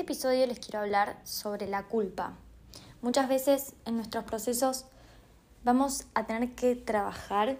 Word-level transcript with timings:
este 0.00 0.12
episodio 0.12 0.46
les 0.46 0.58
quiero 0.58 0.78
hablar 0.78 1.18
sobre 1.24 1.68
la 1.68 1.82
culpa. 1.82 2.32
Muchas 3.02 3.28
veces 3.28 3.74
en 3.84 3.96
nuestros 3.96 4.24
procesos 4.24 4.86
vamos 5.62 6.06
a 6.14 6.24
tener 6.24 6.52
que 6.52 6.74
trabajar 6.74 7.58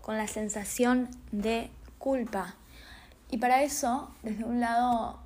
con 0.00 0.16
la 0.16 0.28
sensación 0.28 1.08
de 1.32 1.70
culpa. 1.98 2.54
Y 3.28 3.38
para 3.38 3.64
eso, 3.64 4.14
desde 4.22 4.44
un 4.44 4.60
lado 4.60 5.18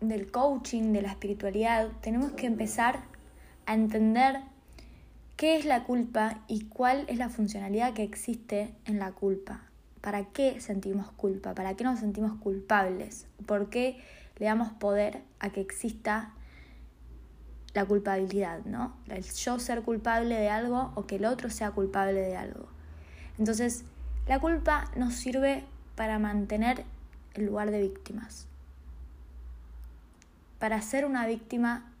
del 0.00 0.30
coaching, 0.30 0.94
de 0.94 1.02
la 1.02 1.10
espiritualidad, 1.10 1.88
tenemos 2.00 2.32
que 2.32 2.46
empezar 2.46 3.00
a 3.66 3.74
entender 3.74 4.40
qué 5.36 5.58
es 5.58 5.66
la 5.66 5.84
culpa 5.84 6.40
y 6.48 6.64
cuál 6.64 7.04
es 7.08 7.18
la 7.18 7.28
funcionalidad 7.28 7.92
que 7.92 8.04
existe 8.04 8.74
en 8.86 9.00
la 9.00 9.12
culpa. 9.12 9.66
¿Para 10.00 10.24
qué 10.24 10.62
sentimos 10.62 11.10
culpa? 11.10 11.52
¿Para 11.52 11.76
qué 11.76 11.84
nos 11.84 12.00
sentimos 12.00 12.40
culpables? 12.40 13.26
¿Por 13.44 13.68
qué 13.68 14.00
le 14.40 14.46
damos 14.46 14.72
poder 14.72 15.22
a 15.38 15.50
que 15.50 15.60
exista 15.60 16.32
la 17.74 17.84
culpabilidad, 17.84 18.64
¿no? 18.64 18.96
El 19.06 19.22
yo 19.22 19.60
ser 19.60 19.82
culpable 19.82 20.34
de 20.34 20.48
algo 20.48 20.90
o 20.96 21.06
que 21.06 21.16
el 21.16 21.26
otro 21.26 21.50
sea 21.50 21.70
culpable 21.70 22.20
de 22.20 22.36
algo. 22.36 22.66
Entonces, 23.38 23.84
la 24.26 24.40
culpa 24.40 24.90
nos 24.96 25.14
sirve 25.14 25.64
para 25.94 26.18
mantener 26.18 26.84
el 27.34 27.46
lugar 27.46 27.70
de 27.70 27.82
víctimas, 27.82 28.48
para 30.58 30.80
ser 30.82 31.04
una 31.04 31.26
víctima 31.26 31.92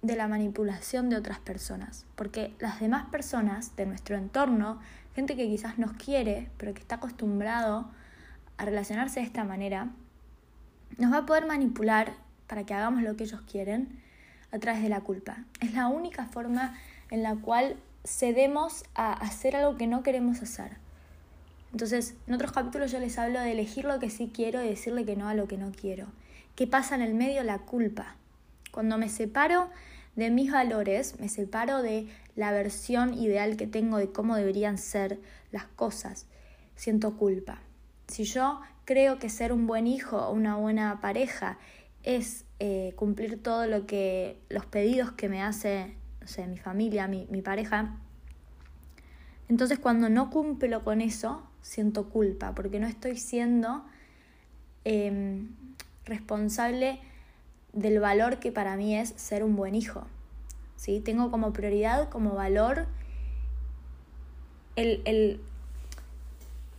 de 0.00 0.16
la 0.16 0.28
manipulación 0.28 1.10
de 1.10 1.16
otras 1.16 1.40
personas, 1.40 2.06
porque 2.14 2.54
las 2.60 2.80
demás 2.80 3.06
personas 3.06 3.74
de 3.76 3.86
nuestro 3.86 4.16
entorno, 4.16 4.78
gente 5.14 5.36
que 5.36 5.48
quizás 5.48 5.78
nos 5.78 5.92
quiere, 5.92 6.50
pero 6.56 6.72
que 6.72 6.80
está 6.80 6.96
acostumbrado 6.96 7.90
a 8.58 8.64
relacionarse 8.64 9.20
de 9.20 9.26
esta 9.26 9.44
manera, 9.44 9.90
nos 10.98 11.12
va 11.12 11.18
a 11.18 11.26
poder 11.26 11.46
manipular 11.46 12.14
para 12.46 12.64
que 12.64 12.74
hagamos 12.74 13.02
lo 13.02 13.16
que 13.16 13.24
ellos 13.24 13.40
quieren 13.50 14.00
a 14.52 14.58
través 14.58 14.82
de 14.82 14.88
la 14.88 15.00
culpa. 15.00 15.44
Es 15.60 15.74
la 15.74 15.88
única 15.88 16.26
forma 16.26 16.78
en 17.10 17.22
la 17.22 17.34
cual 17.34 17.76
cedemos 18.04 18.84
a 18.94 19.12
hacer 19.12 19.56
algo 19.56 19.76
que 19.76 19.86
no 19.86 20.02
queremos 20.02 20.42
hacer. 20.42 20.76
Entonces, 21.72 22.14
en 22.28 22.34
otros 22.34 22.52
capítulos 22.52 22.92
yo 22.92 23.00
les 23.00 23.18
hablo 23.18 23.40
de 23.40 23.52
elegir 23.52 23.84
lo 23.84 23.98
que 23.98 24.10
sí 24.10 24.30
quiero 24.32 24.62
y 24.62 24.68
decirle 24.68 25.04
que 25.04 25.16
no 25.16 25.28
a 25.28 25.34
lo 25.34 25.48
que 25.48 25.58
no 25.58 25.72
quiero. 25.72 26.06
¿Qué 26.54 26.66
pasa 26.66 26.94
en 26.94 27.02
el 27.02 27.14
medio? 27.14 27.42
La 27.42 27.58
culpa. 27.58 28.14
Cuando 28.70 28.96
me 28.96 29.08
separo 29.08 29.70
de 30.14 30.30
mis 30.30 30.52
valores, 30.52 31.18
me 31.18 31.28
separo 31.28 31.82
de 31.82 32.06
la 32.36 32.52
versión 32.52 33.14
ideal 33.14 33.56
que 33.56 33.66
tengo 33.66 33.98
de 33.98 34.12
cómo 34.12 34.36
deberían 34.36 34.78
ser 34.78 35.18
las 35.50 35.64
cosas, 35.64 36.26
siento 36.76 37.16
culpa. 37.16 37.60
Si 38.06 38.24
yo 38.24 38.60
creo 38.84 39.18
que 39.18 39.28
ser 39.28 39.52
un 39.52 39.66
buen 39.66 39.86
hijo 39.86 40.18
o 40.18 40.32
una 40.32 40.56
buena 40.56 41.00
pareja 41.00 41.58
es 42.02 42.44
eh, 42.60 42.92
cumplir 42.96 43.42
todo 43.42 43.66
lo 43.66 43.86
que 43.86 44.38
los 44.48 44.66
pedidos 44.66 45.12
que 45.12 45.28
me 45.28 45.42
hace 45.42 45.94
no 46.26 46.46
mi 46.46 46.56
familia, 46.56 47.06
mi, 47.06 47.42
pareja, 47.42 47.96
entonces 49.48 49.78
cuando 49.78 50.08
no 50.08 50.30
cumplo 50.30 50.82
con 50.82 51.00
eso, 51.00 51.42
siento 51.60 52.08
culpa, 52.08 52.54
porque 52.54 52.80
no 52.80 52.86
estoy 52.86 53.16
siendo 53.16 53.84
em, 54.84 55.50
responsable 56.06 56.98
del 57.72 58.00
valor 58.00 58.38
que 58.38 58.52
para 58.52 58.76
mí 58.76 58.96
es 58.96 59.10
ser 59.16 59.44
un 59.44 59.56
buen 59.56 59.74
hijo. 59.74 60.06
¿sí? 60.76 61.00
Tengo 61.00 61.30
como 61.30 61.52
prioridad, 61.52 62.08
como 62.08 62.34
valor, 62.34 62.86
el, 64.76 65.02
el, 65.04 65.40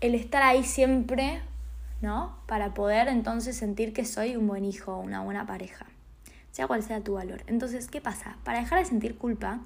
el 0.02 0.16
estar 0.16 0.42
ahí 0.42 0.64
siempre 0.64 1.42
¿no? 2.02 2.38
Para 2.48 2.74
poder 2.74 3.08
entonces 3.08 3.56
sentir 3.56 3.94
que 3.94 4.06
soy 4.06 4.36
un 4.36 4.48
buen 4.48 4.66
hijo 4.66 4.98
una 4.98 5.22
buena 5.22 5.46
pareja, 5.46 5.86
sea 6.52 6.68
cual 6.68 6.84
sea 6.84 7.02
tu 7.02 7.14
valor. 7.14 7.44
Entonces, 7.48 7.88
¿qué 7.88 8.02
pasa? 8.02 8.38
Para 8.44 8.60
dejar 8.60 8.80
de 8.80 8.86
sentir 8.86 9.18
culpa, 9.18 9.60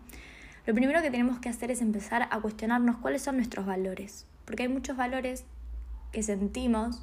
lo 0.65 0.73
primero 0.73 1.01
que 1.01 1.11
tenemos 1.11 1.39
que 1.39 1.49
hacer 1.49 1.71
es 1.71 1.81
empezar 1.81 2.27
a 2.29 2.39
cuestionarnos 2.39 2.97
cuáles 2.97 3.21
son 3.21 3.37
nuestros 3.37 3.65
valores, 3.65 4.25
porque 4.45 4.63
hay 4.63 4.69
muchos 4.69 4.95
valores 4.95 5.45
que 6.11 6.23
sentimos, 6.23 7.01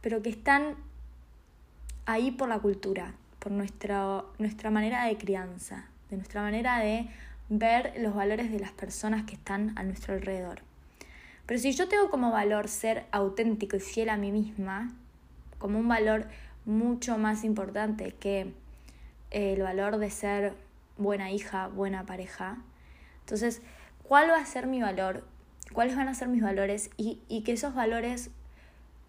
pero 0.00 0.22
que 0.22 0.30
están 0.30 0.74
ahí 2.04 2.30
por 2.30 2.48
la 2.48 2.58
cultura, 2.58 3.14
por 3.38 3.52
nuestra 3.52 4.70
manera 4.70 5.04
de 5.04 5.16
crianza, 5.16 5.86
de 6.10 6.16
nuestra 6.16 6.42
manera 6.42 6.78
de 6.78 7.08
ver 7.48 7.94
los 7.98 8.14
valores 8.14 8.50
de 8.50 8.58
las 8.58 8.72
personas 8.72 9.24
que 9.24 9.34
están 9.34 9.72
a 9.76 9.82
nuestro 9.82 10.14
alrededor. 10.14 10.65
Pero 11.46 11.60
si 11.60 11.72
yo 11.72 11.88
tengo 11.88 12.10
como 12.10 12.32
valor 12.32 12.68
ser 12.68 13.06
auténtico 13.12 13.76
y 13.76 13.80
fiel 13.80 14.08
a 14.08 14.16
mí 14.16 14.32
misma, 14.32 14.92
como 15.58 15.78
un 15.78 15.88
valor 15.88 16.26
mucho 16.64 17.18
más 17.18 17.44
importante 17.44 18.12
que 18.12 18.52
eh, 19.30 19.54
el 19.54 19.62
valor 19.62 19.98
de 19.98 20.10
ser 20.10 20.54
buena 20.98 21.30
hija, 21.30 21.68
buena 21.68 22.04
pareja, 22.04 22.58
entonces, 23.26 23.60
¿cuál 24.04 24.30
va 24.30 24.36
a 24.36 24.46
ser 24.46 24.68
mi 24.68 24.80
valor? 24.80 25.24
¿Cuáles 25.72 25.96
van 25.96 26.06
a 26.06 26.14
ser 26.14 26.28
mis 26.28 26.42
valores? 26.42 26.90
Y, 26.96 27.42
que 27.44 27.52
esos 27.52 27.74
valores, 27.74 28.30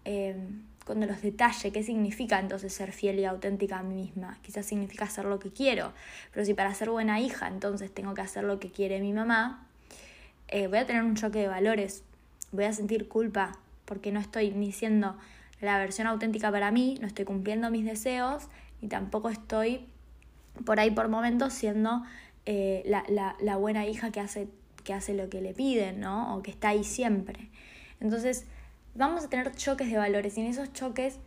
eh, 0.04 0.36
cuando 0.84 1.06
los 1.06 1.22
detalle, 1.22 1.70
¿qué 1.70 1.84
significa 1.84 2.40
entonces 2.40 2.72
ser 2.72 2.90
fiel 2.90 3.20
y 3.20 3.24
auténtica 3.24 3.78
a 3.78 3.84
mí 3.84 3.94
misma? 3.94 4.38
Quizás 4.42 4.66
significa 4.66 5.04
hacer 5.04 5.24
lo 5.24 5.38
que 5.38 5.52
quiero, 5.52 5.92
pero 6.32 6.44
si 6.44 6.52
para 6.52 6.74
ser 6.74 6.90
buena 6.90 7.20
hija 7.20 7.46
entonces 7.46 7.94
tengo 7.94 8.14
que 8.14 8.22
hacer 8.22 8.42
lo 8.42 8.58
que 8.58 8.72
quiere 8.72 9.00
mi 9.00 9.12
mamá, 9.12 9.64
eh, 10.48 10.66
voy 10.66 10.78
a 10.78 10.86
tener 10.86 11.04
un 11.04 11.14
choque 11.14 11.38
de 11.38 11.46
valores 11.46 12.02
voy 12.52 12.64
a 12.64 12.72
sentir 12.72 13.08
culpa 13.08 13.58
porque 13.84 14.12
no 14.12 14.20
estoy 14.20 14.50
ni 14.50 14.72
siendo 14.72 15.16
la 15.60 15.78
versión 15.78 16.06
auténtica 16.06 16.50
para 16.50 16.70
mí, 16.70 16.98
no 17.00 17.06
estoy 17.06 17.24
cumpliendo 17.24 17.70
mis 17.70 17.84
deseos 17.84 18.48
y 18.80 18.88
tampoco 18.88 19.28
estoy 19.28 19.86
por 20.64 20.80
ahí 20.80 20.90
por 20.90 21.08
momentos 21.08 21.52
siendo 21.52 22.02
eh, 22.46 22.82
la, 22.86 23.56
buena 23.56 23.86
hija 23.86 24.10
que 24.10 24.20
hace, 24.20 24.48
que 24.84 24.92
hace 24.94 25.14
lo 25.14 25.28
que 25.28 25.40
le 25.40 25.54
piden, 25.54 26.00
¿no? 26.00 26.36
O 26.36 26.42
que 26.42 26.50
está 26.50 26.70
ahí 26.70 26.84
siempre. 26.84 27.48
Entonces, 28.00 28.46
vamos 28.94 29.24
a 29.24 29.28
tener 29.28 29.54
choques 29.54 29.90
de 29.90 29.98
valores 29.98 30.36
y 30.38 30.40
en 30.40 30.46
esos 30.46 30.72
choques 30.72 31.18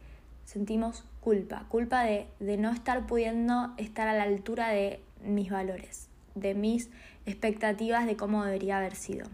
sentimos 0.45 1.03
culpa, 1.19 1.65
culpa 1.69 2.03
de, 2.03 2.27
de 2.39 2.57
no 2.57 2.71
estar 2.71 3.05
pudiendo 3.05 3.73
estar 3.77 4.07
a 4.07 4.13
la 4.13 4.23
altura 4.23 4.69
de 4.69 4.99
mis 5.23 5.49
valores, 5.49 6.07
de 6.35 6.55
mis 6.55 6.89
expectativas 7.25 8.05
de 8.05 8.15
cómo 8.15 8.43
debería 8.43 8.77
haber 8.77 8.95
sido. 8.95 9.27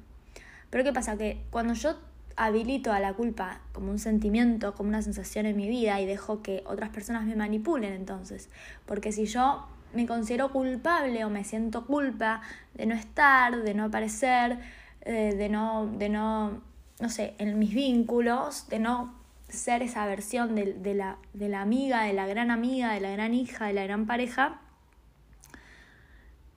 Pero 0.69 0.83
¿qué 0.83 0.93
pasa? 0.93 1.17
Que 1.17 1.43
cuando 1.49 1.73
yo 1.73 1.97
habilito 2.35 2.91
a 2.91 2.99
la 2.99 3.13
culpa 3.13 3.61
como 3.73 3.91
un 3.91 3.99
sentimiento, 3.99 4.75
como 4.75 4.89
una 4.89 5.01
sensación 5.01 5.45
en 5.47 5.57
mi 5.57 5.67
vida 5.67 5.99
y 5.99 6.05
dejo 6.05 6.41
que 6.41 6.63
otras 6.65 6.89
personas 6.89 7.25
me 7.25 7.35
manipulen 7.35 7.93
entonces, 7.93 8.49
porque 8.85 9.11
si 9.11 9.25
yo 9.25 9.67
me 9.93 10.05
considero 10.05 10.51
culpable 10.51 11.25
o 11.25 11.29
me 11.29 11.43
siento 11.43 11.85
culpa 11.85 12.41
de 12.75 12.85
no 12.85 12.95
estar, 12.95 13.63
de 13.63 13.73
no 13.73 13.85
aparecer, 13.85 14.59
eh, 15.01 15.33
de 15.35 15.49
no, 15.49 15.87
de 15.87 16.09
no, 16.09 16.61
no 16.99 17.09
sé, 17.09 17.33
en 17.39 17.57
mis 17.57 17.73
vínculos, 17.73 18.67
de 18.69 18.79
no 18.79 19.15
ser 19.49 19.81
esa 19.81 20.05
versión 20.05 20.55
de, 20.55 20.93
la, 20.93 21.17
de 21.33 21.49
la 21.49 21.61
amiga, 21.61 22.03
de 22.03 22.13
la 22.13 22.27
gran 22.27 22.51
amiga, 22.51 22.93
de 22.93 22.99
la 22.99 23.11
gran 23.11 23.33
hija, 23.33 23.65
de 23.65 23.73
la 23.73 23.83
gran 23.83 24.05
pareja, 24.05 24.59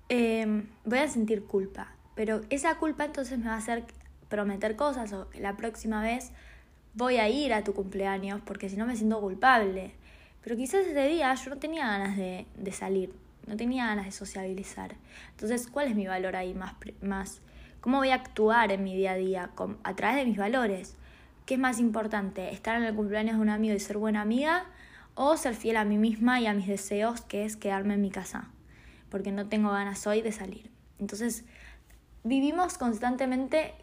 eh, 0.09 0.65
voy 0.85 0.99
a 0.99 1.09
sentir 1.09 1.45
culpa. 1.45 1.95
Pero 2.17 2.41
esa 2.51 2.75
culpa 2.75 3.05
entonces 3.05 3.39
me 3.39 3.47
va 3.47 3.55
a 3.55 3.59
hacer 3.59 3.85
prometer 4.31 4.77
cosas 4.77 5.13
o 5.13 5.29
la 5.39 5.57
próxima 5.57 6.03
vez 6.03 6.33
voy 6.95 7.19
a 7.19 7.29
ir 7.29 7.53
a 7.53 7.63
tu 7.63 7.75
cumpleaños 7.75 8.41
porque 8.41 8.71
si 8.71 8.77
no 8.77 8.87
me 8.87 8.97
siento 8.97 9.21
culpable. 9.21 9.93
Pero 10.43 10.57
quizás 10.57 10.87
ese 10.87 11.07
día 11.07 11.35
yo 11.35 11.51
no 11.51 11.59
tenía 11.59 11.87
ganas 11.87 12.17
de, 12.17 12.47
salir, 12.73 13.13
no 13.47 13.57
tenía 13.57 13.87
ganas 13.87 14.07
de 14.07 14.13
sociabilizar. 14.13 14.97
Entonces, 15.33 15.67
¿cuál 15.67 15.89
es 15.89 15.95
mi 15.95 16.07
valor 16.07 16.35
ahí 16.35 16.55
más? 16.55 16.75
más 17.03 17.43
¿Cómo 17.83 17.99
voy 17.99 18.11
a 18.11 18.15
actuar 18.15 18.73
en 18.73 18.85
mi 18.85 18.97
día 18.97 19.13
a 19.13 19.17
día 19.17 19.51
a 19.83 19.97
través 19.97 20.17
de 20.17 20.25
mis 20.25 20.39
valores? 20.39 20.97
¿Qué 21.45 21.55
es 21.55 21.61
más 21.61 21.79
importante? 21.79 22.53
¿Estar 22.53 22.77
en 22.77 22.85
el 22.85 22.95
cumpleaños 22.95 23.37
de 23.37 23.43
un 23.43 23.51
amigo 23.51 23.75
y 23.75 23.81
ser 23.81 23.99
buena 23.99 24.23
amiga? 24.23 24.65
¿O 25.15 25.37
ser 25.37 25.55
fiel 25.55 25.77
a 25.77 25.85
mí 25.85 25.99
misma 25.99 26.41
y 26.41 26.47
a 26.47 26.55
mis 26.55 26.67
deseos, 26.67 27.23
que 27.23 27.45
es 27.45 27.57
quedarme 27.57 27.95
en 27.95 28.01
mi 28.01 28.11
casa? 28.11 28.49
Porque 29.11 29.33
no 29.33 29.49
tengo 29.49 29.71
ganas 29.71 30.07
hoy 30.07 30.23
de 30.23 30.33
salir. 30.33 30.71
Entonces, 30.99 31.45
vivimos 32.23 32.79
constantemente 32.79 33.75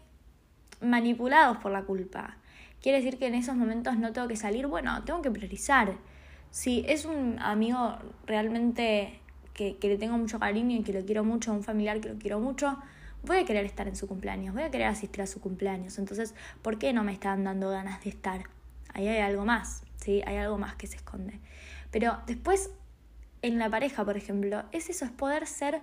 manipulados 0.80 1.58
por 1.58 1.72
la 1.72 1.82
culpa. 1.82 2.36
Quiere 2.82 2.98
decir 2.98 3.18
que 3.18 3.26
en 3.26 3.34
esos 3.34 3.56
momentos 3.56 3.96
no 3.98 4.12
tengo 4.12 4.28
que 4.28 4.36
salir, 4.36 4.66
bueno, 4.66 5.02
tengo 5.04 5.20
que 5.22 5.30
priorizar. 5.30 5.96
Si 6.50 6.84
es 6.86 7.04
un 7.04 7.38
amigo 7.40 7.96
realmente 8.26 9.20
que, 9.52 9.76
que, 9.76 9.88
le 9.88 9.98
tengo 9.98 10.16
mucho 10.16 10.38
cariño 10.38 10.76
y 10.76 10.82
que 10.82 10.92
lo 10.92 11.04
quiero 11.04 11.24
mucho, 11.24 11.52
un 11.52 11.64
familiar 11.64 12.00
que 12.00 12.08
lo 12.08 12.18
quiero 12.18 12.38
mucho, 12.40 12.78
voy 13.24 13.38
a 13.38 13.44
querer 13.44 13.64
estar 13.64 13.88
en 13.88 13.96
su 13.96 14.06
cumpleaños, 14.06 14.54
voy 14.54 14.62
a 14.62 14.70
querer 14.70 14.86
asistir 14.86 15.22
a 15.22 15.26
su 15.26 15.40
cumpleaños. 15.40 15.98
Entonces, 15.98 16.34
¿por 16.62 16.78
qué 16.78 16.92
no 16.92 17.04
me 17.04 17.12
están 17.12 17.44
dando 17.44 17.70
ganas 17.70 18.02
de 18.04 18.10
estar? 18.10 18.44
Ahí 18.94 19.08
hay 19.08 19.20
algo 19.20 19.44
más, 19.44 19.82
¿sí? 19.96 20.22
Hay 20.26 20.36
algo 20.36 20.58
más 20.58 20.76
que 20.76 20.86
se 20.86 20.96
esconde. 20.96 21.40
Pero 21.90 22.18
después, 22.26 22.70
en 23.42 23.58
la 23.58 23.68
pareja, 23.68 24.04
por 24.04 24.16
ejemplo, 24.16 24.64
es 24.72 24.88
eso, 24.88 25.04
es 25.04 25.10
poder 25.10 25.46
ser 25.46 25.82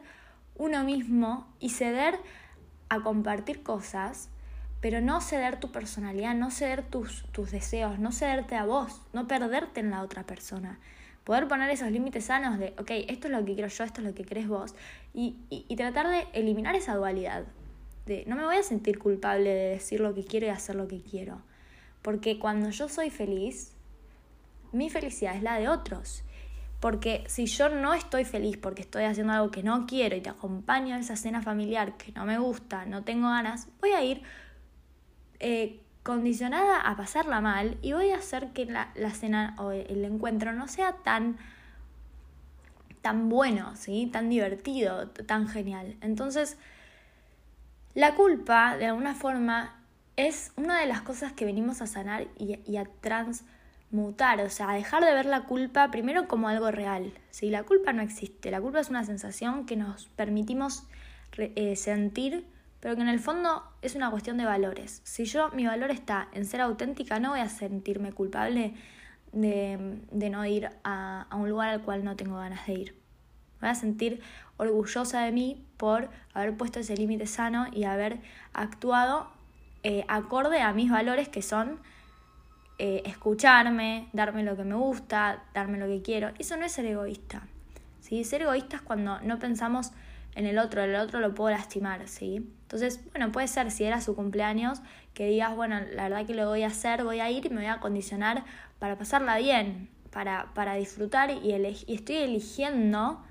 uno 0.55 0.83
mismo 0.83 1.47
y 1.59 1.69
ceder 1.69 2.19
a 2.89 3.01
compartir 3.01 3.63
cosas 3.63 4.29
pero 4.85 5.01
no 5.01 5.19
ceder 5.19 5.59
tu 5.59 5.71
personalidad, 5.71 6.35
no 6.35 6.51
ceder 6.51 6.83
tus, 6.83 7.25
tus 7.31 7.49
deseos, 7.49 7.97
no 7.97 8.11
cederte 8.11 8.53
a 8.53 8.65
vos, 8.65 9.01
no 9.13 9.27
perderte 9.27 9.79
en 9.79 9.89
la 9.89 10.03
otra 10.03 10.27
persona. 10.27 10.77
poder 11.23 11.47
poner 11.47 11.71
esos 11.71 11.89
límites 11.89 12.25
sanos 12.25 12.59
de, 12.59 12.75
ok, 12.77 12.91
esto 13.07 13.25
es 13.25 13.33
lo 13.33 13.43
que 13.43 13.55
quiero 13.55 13.67
yo, 13.67 13.83
esto 13.83 14.01
es 14.01 14.07
lo 14.07 14.13
que 14.13 14.25
crees 14.25 14.47
vos, 14.47 14.75
y, 15.11 15.37
y, 15.49 15.75
tratar 15.75 16.07
de 16.07 16.27
eliminar 16.33 16.75
esa 16.75 16.93
dualidad, 16.93 17.45
de 18.05 18.25
no 18.27 18.35
me 18.35 18.45
voy 18.45 18.57
a 18.57 18.61
sentir 18.61 18.99
culpable 18.99 19.49
de 19.49 19.69
decir 19.71 20.01
lo 20.01 20.13
que 20.13 20.23
quiero 20.23 20.45
y 20.45 20.49
hacer 20.49 20.75
lo 20.75 20.87
que 20.87 21.01
quiero, 21.01 21.41
porque 22.03 22.37
cuando 22.37 22.69
yo 22.69 22.87
soy 22.87 23.09
feliz, 23.09 23.71
mi 24.71 24.91
felicidad 24.91 25.35
es 25.35 25.41
la 25.41 25.57
de 25.57 25.67
otros. 25.67 26.21
Porque 26.79 27.23
si 27.25 27.47
yo 27.47 27.69
no 27.69 27.95
estoy 27.95 28.23
feliz 28.25 28.57
porque 28.57 28.83
estoy 28.83 29.05
haciendo 29.05 29.33
algo 29.33 29.49
que 29.49 29.63
no 29.63 29.87
quiero 29.87 30.15
y 30.15 30.21
te 30.21 30.29
acompaño 30.29 30.93
a 30.93 30.99
esa 30.99 31.15
cena 31.15 31.41
familiar 31.41 31.97
que 31.97 32.11
no 32.11 32.25
me 32.25 32.37
gusta, 32.37 32.85
no 32.85 33.03
tengo 33.03 33.29
ganas, 33.29 33.67
voy 33.81 33.93
a 33.93 34.03
ir 34.03 34.21
eh, 35.47 35.79
condicionada 36.01 36.81
a 36.81 36.97
pasarla 36.97 37.39
mal 37.39 37.77
y 37.81 37.93
voy 37.93 38.09
a 38.11 38.17
hacer 38.17 38.49
que 38.53 38.65
la, 38.65 38.91
cena 39.11 39.55
o 39.59 39.71
el 39.71 40.03
encuentro 40.03 40.53
no 40.53 40.67
sea 40.67 40.93
tan 41.03 41.37
tan 43.05 43.29
bueno, 43.29 43.75
¿sí? 43.75 44.09
tan 44.11 44.31
divertido, 44.31 45.09
tan 45.09 45.47
genial. 45.47 45.95
Entonces, 46.01 46.57
la 47.93 48.15
culpa, 48.15 48.77
de 48.77 48.87
alguna 48.87 49.13
forma, 49.13 49.75
es 50.15 50.51
una 50.55 50.79
de 50.79 50.87
las 50.87 51.03
cosas 51.03 51.31
que 51.31 51.45
venimos 51.45 51.83
a 51.83 51.85
sanar 51.85 52.25
y, 52.39 52.77
a 52.77 52.85
transmutar, 53.01 54.41
o 54.41 54.49
sea, 54.49 54.71
a 54.71 54.73
dejar 54.73 55.05
de 55.05 55.13
ver 55.13 55.27
la 55.27 55.43
culpa 55.43 55.91
primero 55.91 56.27
como 56.27 56.49
algo 56.49 56.71
real. 56.71 57.13
¿sí? 57.29 57.51
La 57.51 57.61
culpa 57.61 57.93
no 57.93 58.01
existe, 58.01 58.49
la 58.49 58.59
culpa 58.59 58.79
es 58.79 58.89
una 58.89 59.03
sensación 59.03 59.67
que 59.67 59.75
nos 59.75 60.07
permitimos 60.07 60.87
eh, 61.37 61.75
sentir 61.75 62.47
pero 62.85 62.95
que 62.95 63.01
en 63.01 63.09
el 63.09 63.19
fondo 63.19 63.63
es 63.81 63.95
una 63.95 64.11
cuestión 64.11 64.37
de 64.37 64.45
valores. 64.45 65.01
Si 65.03 65.25
yo, 65.25 65.49
mi 65.53 65.65
valor 65.65 65.89
está 65.89 66.27
en 66.33 66.45
ser 66.45 66.61
auténtica, 66.61 67.19
no 67.19 67.31
voy 67.31 67.39
a 67.39 67.49
sentirme 67.49 68.11
culpable 68.11 68.75
de, 69.31 70.29
no 70.29 70.45
ir 70.45 70.69
a, 70.83 71.25
un 71.33 71.49
lugar 71.49 71.69
al 71.69 71.81
cual 71.81 72.03
no 72.03 72.15
tengo 72.15 72.37
ganas 72.37 72.67
de 72.67 72.73
ir. 72.73 72.95
voy 73.59 73.69
a 73.69 73.73
sentir 73.73 74.21
orgullosa 74.57 75.21
de 75.21 75.31
mí 75.31 75.65
por 75.77 76.11
haber 76.35 76.55
puesto 76.55 76.79
ese 76.79 76.95
límite 76.95 77.25
sano 77.25 77.65
y 77.73 77.85
haber 77.85 78.19
actuado 78.53 79.31
eh, 79.81 80.05
acorde 80.07 80.61
a 80.61 80.71
mis 80.71 80.91
valores 80.91 81.27
que 81.27 81.41
son 81.41 81.79
eh, 82.77 83.01
escucharme, 83.05 84.09
darme 84.13 84.43
lo 84.43 84.55
que 84.55 84.63
me 84.63 84.75
gusta, 84.75 85.43
darme 85.55 85.79
lo 85.79 85.87
que 85.87 86.03
quiero. 86.03 86.33
Eso 86.37 86.55
no 86.55 86.65
es 86.65 86.73
ser 86.73 86.85
egoísta. 86.85 87.47
¿sí? 88.01 88.23
Ser 88.23 88.43
egoísta 88.43 88.75
es 88.75 88.83
cuando 88.83 89.19
no 89.21 89.39
pensamos 89.39 89.91
en 90.35 90.45
el 90.45 90.59
otro, 90.59 90.83
el 90.83 90.95
otro 90.95 91.19
lo 91.19 91.33
puedo 91.33 91.49
lastimar, 91.49 92.07
¿sí? 92.07 92.35
Entonces, 92.63 92.99
bueno, 93.11 93.31
puede 93.31 93.47
ser 93.47 93.71
si 93.71 93.85
era 93.85 94.01
su 94.01 94.15
cumpleaños, 94.15 94.81
que 95.13 95.27
digas, 95.27 95.55
bueno, 95.55 95.79
la 95.93 96.03
verdad 96.03 96.25
que 96.25 96.35
lo 96.35 96.47
voy 96.47 96.63
a 96.63 96.67
hacer, 96.67 97.03
voy 97.03 97.21
a 97.21 97.31
ir 97.31 97.45
y 97.45 97.49
me 97.49 97.57
voy 97.57 97.67
a 97.67 97.79
condicionar 97.79 98.43
para 98.79 98.97
pasarla 98.97 99.37
bien, 99.37 99.89
para, 100.11 100.51
para 100.53 100.75
disfrutar 100.75 101.31
y, 101.31 101.55
y 101.87 101.95
estoy 101.95 102.17
eligiendo 102.17 103.23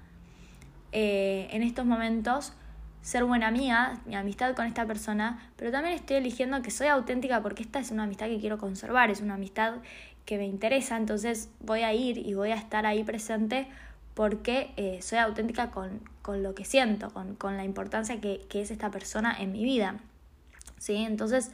eh, 0.93 1.49
en 1.51 1.63
estos 1.63 1.85
momentos 1.85 2.53
ser 3.03 3.25
buena 3.25 3.49
amiga, 3.49 4.01
mi 4.07 4.15
amistad 4.15 4.55
con 4.55 4.67
esta 4.67 4.87
persona, 4.87 5.51
pero 5.57 5.71
también 5.71 5.95
estoy 5.95 6.17
eligiendo 6.17 6.63
que 6.63 6.71
soy 6.71 6.87
auténtica 6.87 7.43
porque 7.43 7.63
esta 7.63 7.81
es 7.81 7.91
una 7.91 8.05
amistad 8.05 8.29
que 8.29 8.41
quiero 8.41 8.57
conservar, 8.57 9.11
es 9.11 9.21
una 9.21 9.35
amistad 9.35 9.75
que 10.25 10.39
me 10.39 10.47
interesa, 10.47 10.97
entonces 10.97 11.51
voy 11.61 11.83
a 11.83 11.93
ir 11.93 12.17
y 12.17 12.33
voy 12.33 12.51
a 12.51 12.55
estar 12.55 12.87
ahí 12.87 13.05
presente 13.05 13.69
porque 14.15 14.73
eh, 14.77 15.01
soy 15.03 15.19
auténtica 15.19 15.71
con, 15.71 16.01
lo 16.27 16.55
que 16.55 16.65
siento, 16.65 17.13
con, 17.13 17.57
la 17.57 17.65
importancia 17.65 18.21
que, 18.21 18.47
es 18.53 18.71
esta 18.71 18.91
persona 18.91 19.37
en 19.39 19.53
mi 19.53 19.65
vida. 19.65 19.97
¿Sí? 20.79 20.97
Entonces, 20.97 21.51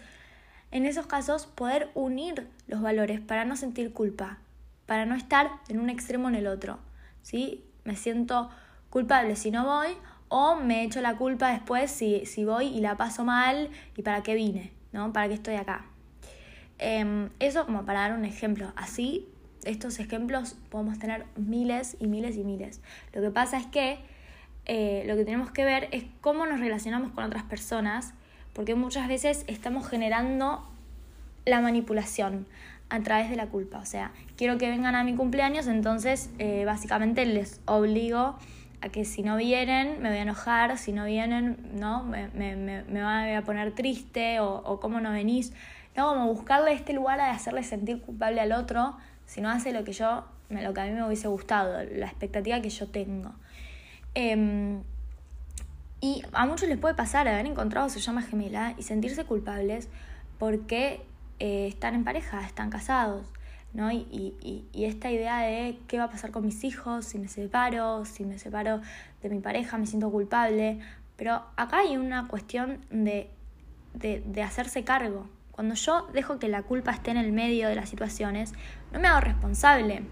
en 0.71 0.87
esos 0.87 1.07
casos, 1.07 1.47
poder 1.47 1.91
unir 1.95 2.49
los 2.67 2.81
valores 2.83 3.21
para 3.21 3.45
no 3.45 3.57
sentir 3.57 3.93
culpa, 3.93 4.39
para 4.87 5.07
no 5.07 5.15
estar 5.15 5.51
en 5.69 5.81
un 5.81 5.91
extremo 5.91 6.29
en 6.29 6.35
el 6.35 6.47
otro. 6.47 6.79
¿Sí? 7.23 7.65
Me 7.85 7.97
siento 7.97 8.51
culpable 8.91 9.37
si 9.37 9.51
no 9.51 9.65
voy 9.65 9.89
o 10.29 10.57
me 10.57 10.85
echo 10.85 11.01
la 11.01 11.17
culpa 11.17 11.51
después 11.51 11.91
si, 11.91 12.25
si 12.27 12.45
voy 12.45 12.67
y 12.67 12.81
la 12.81 12.97
paso 12.97 13.25
mal 13.25 13.71
y 13.97 14.03
para 14.03 14.23
qué 14.23 14.35
vine, 14.35 14.73
¿no? 14.93 15.13
¿Para 15.13 15.29
qué 15.29 15.35
estoy 15.35 15.55
acá? 15.55 15.87
Em, 16.79 17.31
eso 17.41 17.67
como 17.67 17.85
para 17.85 18.01
dar 18.01 18.13
un 18.13 18.25
ejemplo. 18.25 18.73
Así 18.77 19.29
estos 19.65 19.99
ejemplos 19.99 20.57
podemos 20.71 20.99
tener 20.99 21.25
miles 21.37 21.97
y 22.01 22.07
miles 22.07 22.37
y 22.37 22.45
miles. 22.45 22.81
Lo 23.13 23.21
que 23.21 23.31
pasa 23.31 23.59
es 23.59 23.67
que 23.67 23.99
eh, 24.67 25.05
lo 25.07 25.17
que 25.17 25.25
tenemos 25.25 25.51
que 25.51 25.65
ver 25.65 25.89
es 25.93 26.05
cómo 26.21 26.47
nos 26.47 26.61
relacionamos 26.61 27.13
con 27.13 27.25
otras 27.25 27.43
personas, 27.45 28.15
porque 28.53 28.75
muchas 28.75 29.09
veces 29.09 29.45
estamos 29.47 29.89
generando 29.89 30.67
la 31.45 31.61
manipulación 31.61 32.47
a 32.89 33.01
través 33.01 33.31
de 33.31 33.37
la 33.37 33.47
culpa. 33.47 33.79
O 33.79 33.87
sea, 33.87 34.13
quiero 34.37 34.59
que 34.59 34.69
vengan 34.69 34.95
a 34.95 35.05
mi 35.05 35.15
cumpleaños, 35.15 35.67
entonces 35.67 36.31
eh, 36.39 36.65
básicamente 36.65 37.25
les 37.25 37.61
obligo 37.67 38.37
a 38.83 38.89
que 38.89 39.05
si 39.05 39.23
no 39.23 39.37
vienen 39.37 40.01
me 40.01 40.09
voy 40.09 40.19
a 40.19 40.23
enojar, 40.23 40.79
si 40.79 40.93
no 40.93 41.05
vienen, 41.05 41.57
¿no? 41.75 42.03
Me, 42.03 42.29
me, 42.29 42.57
me, 42.57 42.83
voy 42.83 43.35
a 43.35 43.43
poner 43.45 43.73
triste 43.75 44.41
o, 44.41 44.55
o 44.65 44.81
cómo 44.81 45.01
no 45.01 45.13
venís. 45.13 45.53
¿no? 45.97 46.09
Como 46.09 46.27
buscarle 46.27 46.73
este 46.73 46.93
lugar 46.93 47.19
de 47.19 47.25
hacerle 47.25 47.63
sentir 47.63 48.01
culpable 48.01 48.41
al 48.41 48.53
otro 48.53 48.97
si 49.31 49.41
no 49.41 49.49
hace 49.49 49.73
lo 49.73 49.85
que 49.85 49.93
yo, 49.93 50.25
lo 50.49 50.75
que 50.75 50.81
a 50.81 50.87
mí 50.87 50.91
me 50.91 51.07
hubiese 51.07 51.29
gustado, 51.29 51.85
la 51.85 52.07
expectativa 52.07 52.61
que 52.61 52.69
yo 52.69 52.89
tengo. 52.89 53.33
Em, 54.15 54.83
y 56.01 56.23
a 56.33 56.47
muchos 56.47 56.69
les 56.69 56.79
puede 56.79 56.97
pasar 56.97 57.29
haber 57.29 57.47
encontrado 57.47 57.89
su 57.91 58.01
llama 58.01 58.23
gemela 58.23 58.75
y 58.77 58.83
sentirse 58.83 59.25
culpables 59.25 59.89
porque 60.41 61.01
eh, 61.39 61.69
están 61.69 61.95
en 61.95 62.03
pareja, 62.03 62.45
están 62.45 62.71
casados, 62.71 63.25
¿no? 63.73 63.93
Y, 63.93 64.05
y, 64.11 64.85
esta 64.85 65.13
idea 65.13 65.39
de 65.43 65.79
qué 65.87 65.99
va 65.99 66.05
a 66.05 66.11
pasar 66.11 66.33
con 66.33 66.45
mis 66.45 66.65
hijos 66.65 67.05
si 67.05 67.21
me 67.21 67.29
separo, 67.29 68.05
si 68.07 68.25
me 68.25 68.37
separo 68.37 68.81
de 69.23 69.29
mi 69.29 69.39
pareja, 69.39 69.79
me 69.79 69.87
siento 69.87 70.11
culpable. 70.11 70.81
Pero 71.17 71.41
acá 71.57 71.79
hay 71.79 71.97
una 71.97 72.27
cuestión 72.27 72.81
de, 72.91 73.31
de 73.95 74.43
hacerse 74.43 74.83
cargo, 74.83 75.29
cuando 75.53 75.75
yo 75.75 76.09
dejo 76.13 76.39
que 76.39 76.49
la 76.49 76.63
culpa 76.63 76.93
esté 76.93 77.11
en 77.11 77.17
el 77.17 77.33
medio 77.33 77.69
de 77.69 77.75
las 77.75 77.89
situaciones, 77.89 78.53
no 78.93 79.01
me 79.01 79.09
hago 79.09 79.21
responsable. 79.21 80.03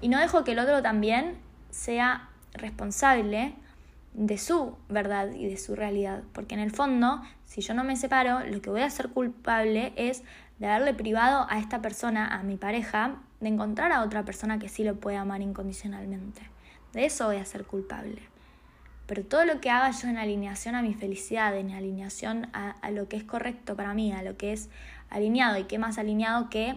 Y 0.00 0.08
no 0.08 0.18
dejo 0.18 0.44
que 0.44 0.52
el 0.52 0.58
otro 0.58 0.82
también 0.82 1.38
sea 1.70 2.28
responsable 2.54 3.54
de 4.14 4.38
su 4.38 4.76
verdad 4.88 5.32
y 5.32 5.48
de 5.48 5.56
su 5.56 5.74
realidad. 5.76 6.22
Porque 6.32 6.54
en 6.54 6.60
el 6.60 6.70
fondo, 6.70 7.22
si 7.44 7.60
yo 7.60 7.74
no 7.74 7.84
me 7.84 7.96
separo, 7.96 8.40
lo 8.46 8.60
que 8.60 8.70
voy 8.70 8.82
a 8.82 8.90
ser 8.90 9.08
culpable 9.10 9.92
es 9.96 10.22
de 10.58 10.66
haberle 10.66 10.94
privado 10.94 11.46
a 11.48 11.58
esta 11.58 11.80
persona, 11.80 12.26
a 12.26 12.42
mi 12.42 12.56
pareja, 12.56 13.16
de 13.40 13.48
encontrar 13.48 13.92
a 13.92 14.02
otra 14.02 14.24
persona 14.24 14.58
que 14.58 14.68
sí 14.68 14.84
lo 14.84 14.96
puede 14.96 15.16
amar 15.16 15.40
incondicionalmente. 15.40 16.42
De 16.92 17.04
eso 17.06 17.26
voy 17.26 17.36
a 17.36 17.44
ser 17.44 17.64
culpable. 17.64 18.29
Pero 19.10 19.24
todo 19.24 19.44
lo 19.44 19.60
que 19.60 19.70
haga 19.70 19.90
yo 19.90 20.06
en 20.06 20.18
alineación 20.18 20.76
a 20.76 20.82
mi 20.82 20.94
felicidad, 20.94 21.56
en 21.56 21.72
alineación 21.72 22.46
a, 22.52 22.92
lo 22.92 23.08
que 23.08 23.16
es 23.16 23.24
correcto 23.24 23.74
para 23.74 23.92
mí, 23.92 24.12
a 24.12 24.22
lo 24.22 24.36
que 24.36 24.52
es 24.52 24.70
alineado, 25.08 25.58
y 25.58 25.64
qué 25.64 25.80
más 25.80 25.98
alineado 25.98 26.48
que 26.48 26.76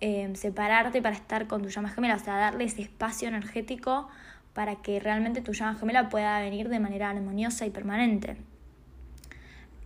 em, 0.00 0.34
separarte 0.34 1.00
para 1.00 1.14
estar 1.14 1.46
con 1.46 1.62
tu 1.62 1.68
llama 1.68 1.90
gemela, 1.90 2.16
o 2.16 2.18
sea, 2.18 2.34
darle 2.34 2.64
ese 2.64 2.82
espacio 2.82 3.28
energético 3.28 4.08
para 4.54 4.82
que 4.82 4.98
realmente 4.98 5.40
tu 5.40 5.52
llama 5.52 5.78
gemela 5.78 6.08
pueda 6.08 6.40
venir 6.40 6.68
de 6.68 6.80
manera 6.80 7.10
armoniosa 7.10 7.64
y 7.64 7.70
permanente. 7.70 8.36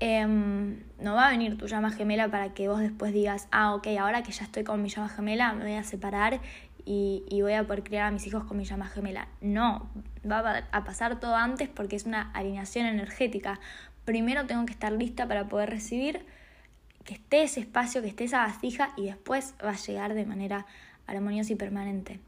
Em, 0.02 0.82
no 0.98 1.14
va 1.14 1.26
a 1.26 1.30
venir 1.30 1.58
tu 1.58 1.66
llama 1.66 1.90
gemela 1.90 2.30
para 2.30 2.54
que 2.54 2.68
vos 2.68 2.80
después 2.80 3.12
digas, 3.12 3.48
ah, 3.52 3.74
ok, 3.74 3.86
ahora 4.00 4.22
que 4.22 4.32
ya 4.32 4.44
estoy 4.44 4.64
con 4.64 4.80
mi 4.80 4.88
llama 4.88 5.10
gemela, 5.10 5.52
me 5.52 5.64
voy 5.64 5.74
a 5.74 5.84
separar 5.84 6.40
y, 6.84 7.40
voy 7.42 7.52
a 7.54 7.64
poder 7.64 7.82
criar 7.82 8.06
a 8.06 8.10
mis 8.10 8.26
hijos 8.26 8.44
con 8.44 8.56
mi 8.56 8.64
llama 8.64 8.86
gemela. 8.86 9.28
No, 9.40 9.90
va 10.28 10.64
a 10.70 10.84
pasar 10.84 11.20
todo 11.20 11.34
antes 11.34 11.68
porque 11.68 11.96
es 11.96 12.04
una 12.04 12.30
alineación 12.32 12.86
energética. 12.86 13.60
Primero 14.04 14.46
tengo 14.46 14.66
que 14.66 14.72
estar 14.72 14.92
lista 14.92 15.26
para 15.26 15.48
poder 15.48 15.70
recibir, 15.70 16.24
que 17.04 17.14
esté 17.14 17.42
ese 17.42 17.60
espacio, 17.60 18.02
que 18.02 18.08
esté 18.08 18.24
esa 18.24 18.38
vasija 18.38 18.92
y 18.96 19.06
después 19.06 19.54
va 19.64 19.70
a 19.70 19.76
llegar 19.76 20.14
de 20.14 20.26
manera 20.26 20.66
armoniosa 21.06 21.52
y 21.52 21.56
permanente. 21.56 22.20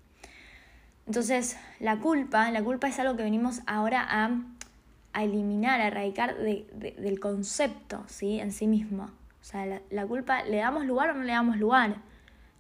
Entonces, 1.07 1.57
la 1.81 1.99
culpa, 1.99 2.51
la 2.51 2.63
culpa 2.63 2.89
es 2.89 2.99
algo 2.99 3.17
que 3.17 3.23
venimos 3.23 3.61
ahora 3.67 4.07
a, 4.09 4.31
eliminar, 5.21 5.81
a 5.81 5.89
erradicar 5.89 6.37
del 6.39 7.21
concepto 7.21 8.05
¿sí? 8.07 8.41
en 8.41 8.53
sí 8.53 8.67
mismo. 8.67 9.11
O 9.41 9.45
sea, 9.45 9.81
la 9.91 10.07
culpa, 10.07 10.45
¿le 10.45 10.59
damos 10.59 10.87
lugar 10.87 11.11
o 11.11 11.15
no 11.15 11.25
le 11.25 11.33
damos 11.33 11.57
lugar? 11.57 11.97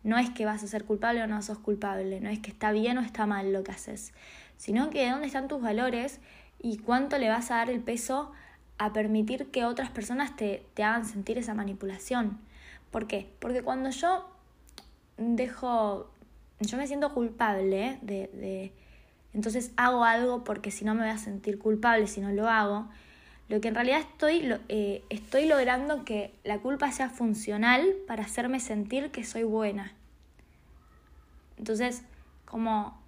No 0.05 0.19
es 0.19 0.31
que 0.31 0.45
vas 0.45 0.63
a 0.63 0.67
ser 0.67 0.85
culpable 0.85 1.23
o 1.23 1.27
no 1.27 1.41
sos 1.43 1.59
culpable, 1.59 2.21
no 2.21 2.29
es 2.29 2.39
que 2.41 2.51
está 2.51 2.73
bien 2.73 2.99
o 2.99 3.03
está 3.03 3.27
mal 3.27 3.53
lo 3.53 3.63
que 3.63 3.73
haces, 3.73 4.13
sino 4.57 4.91
que 4.91 5.09
dónde 5.09 5.27
están 5.27 5.49
tus 5.49 5.63
valores 5.63 6.21
y 6.61 6.79
cuánto 6.79 7.19
le 7.19 7.29
vas 7.29 7.51
a 7.51 7.57
dar 7.57 7.71
el 7.71 7.81
peso 7.81 8.33
a 8.79 8.93
permitir 8.93 9.51
que 9.51 9.65
otras 9.65 9.91
personas 9.91 10.35
te, 10.37 10.67
te 10.75 10.83
hagan 10.83 11.05
sentir 11.05 11.39
esa 11.39 11.55
manipulación. 11.55 12.39
¿Por 12.91 13.07
qué? 13.07 13.31
Porque 13.39 13.63
cuando 13.63 13.91
yo 13.91 14.29
dejo, 15.17 16.11
yo 16.61 16.77
me 16.79 16.87
siento 16.87 17.15
culpable 17.15 17.99
de, 18.03 18.29
de 18.35 18.73
entonces 19.33 19.73
hago 19.77 20.05
algo 20.05 20.45
porque 20.45 20.71
si 20.71 20.85
no 20.85 20.95
me 20.95 21.03
voy 21.03 21.11
a 21.11 21.19
sentir 21.19 21.59
culpable 21.59 22.07
si 22.07 22.21
no 22.21 22.31
lo 22.33 22.49
hago, 22.49 22.89
lo 23.53 23.61
que 23.61 23.69
en 23.69 23.75
realidad 23.75 24.01
estoy, 24.01 24.51
eh, 24.71 25.05
estoy 25.11 25.45
logrando 25.45 26.07
que 26.07 26.33
la 26.43 26.61
culpa 26.61 26.91
sea 26.91 27.11
funcional 27.11 27.87
para 28.07 28.23
hacerme 28.23 28.61
sentir 28.61 29.11
que 29.11 29.25
soy 29.25 29.43
buena. 29.43 29.93
Entonces, 31.59 32.01
como 32.47 32.99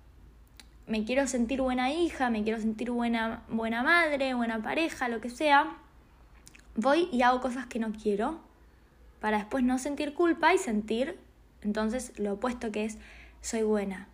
me 0.86 1.06
quiero 1.06 1.26
sentir 1.26 1.62
buena 1.62 1.90
hija, 1.94 2.28
me 2.28 2.42
quiero 2.42 2.60
sentir 2.60 2.90
buena, 2.90 3.42
buena 3.48 3.82
madre, 3.82 4.34
buena 4.34 4.62
pareja, 4.62 5.08
lo 5.08 5.22
que 5.22 5.30
sea, 5.30 5.78
voy 6.76 7.08
y 7.10 7.22
hago 7.22 7.40
cosas 7.40 7.64
que 7.64 7.78
no 7.78 7.92
quiero 7.92 8.38
para 9.20 9.38
después 9.38 9.64
no 9.64 9.78
sentir 9.78 10.12
culpa 10.12 10.52
y 10.52 10.58
sentir 10.58 11.18
entonces 11.62 12.12
lo 12.18 12.34
opuesto 12.34 12.70
que 12.70 12.84
es 12.84 12.98
soy 13.40 13.62
buena, 13.62 14.08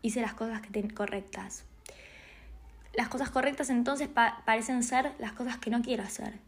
hice 0.00 0.20
las 0.20 0.34
cosas 0.34 0.60
que 0.60 0.88
correctas. 0.90 1.64
Las 2.94 3.08
cosas 3.08 3.30
correctas 3.30 3.70
entonces 3.70 4.08
parecen 4.08 4.82
ser 4.82 5.12
las 5.18 5.32
cosas 5.32 5.58
que 5.58 5.70
no 5.70 5.82
quiero 5.82 6.02
hacer, 6.02 6.40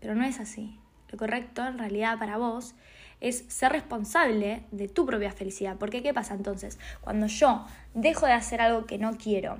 pero 0.00 0.14
no 0.14 0.24
es 0.24 0.40
así. 0.40 0.80
Lo 1.08 1.18
correcto 1.18 1.64
en 1.64 1.78
realidad 1.78 2.18
para 2.18 2.36
vos 2.36 2.74
es 3.20 3.44
ser 3.48 3.72
responsable 3.72 4.64
de 4.72 4.88
tu 4.88 5.06
propia 5.06 5.32
felicidad. 5.32 5.76
Porque 5.78 6.02
¿qué 6.02 6.12
pasa 6.12 6.34
entonces? 6.34 6.78
Cuando 7.00 7.26
yo 7.26 7.64
dejo 7.94 8.26
de 8.26 8.32
hacer 8.32 8.60
algo 8.60 8.86
que 8.86 8.98
no 8.98 9.16
quiero, 9.16 9.58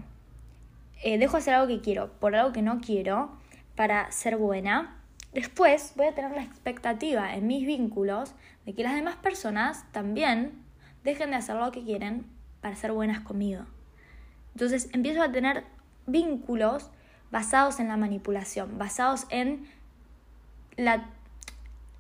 eh, 1.02 1.18
dejo 1.18 1.35
de 1.35 1.38
hacer 1.38 1.54
algo 1.54 1.68
que 1.68 1.80
quiero 1.80 2.11
por 2.18 2.35
algo 2.35 2.52
que 2.52 2.62
no 2.62 2.80
quiero 2.80 3.30
para 3.76 4.11
ser 4.11 4.37
buena, 4.37 5.00
después 5.33 5.92
voy 5.97 6.06
a 6.06 6.14
tener 6.14 6.33
la 6.33 6.42
expectativa 6.42 7.35
en 7.35 7.47
mis 7.47 7.66
vínculos 7.66 8.35
de 8.64 8.75
que 8.75 8.83
las 8.83 8.95
demás 8.95 9.16
personas 9.16 9.85
también 9.92 10.64
dejen 11.04 11.30
de 11.30 11.37
hacer 11.37 11.56
lo 11.56 11.71
que 11.71 11.85
quieren 11.85 12.26
para 12.61 12.75
ser 12.75 12.92
buenas 12.92 13.21
conmigo. 13.21 13.64
Entonces 14.54 14.88
empiezo 14.92 15.23
a 15.23 15.30
tener 15.30 15.64
vínculos 16.06 16.90
basados 17.30 17.80
en 17.80 17.88
la 17.88 17.96
manipulación, 17.96 18.78
basados 18.78 19.26
en 19.30 19.66
la 20.76 21.10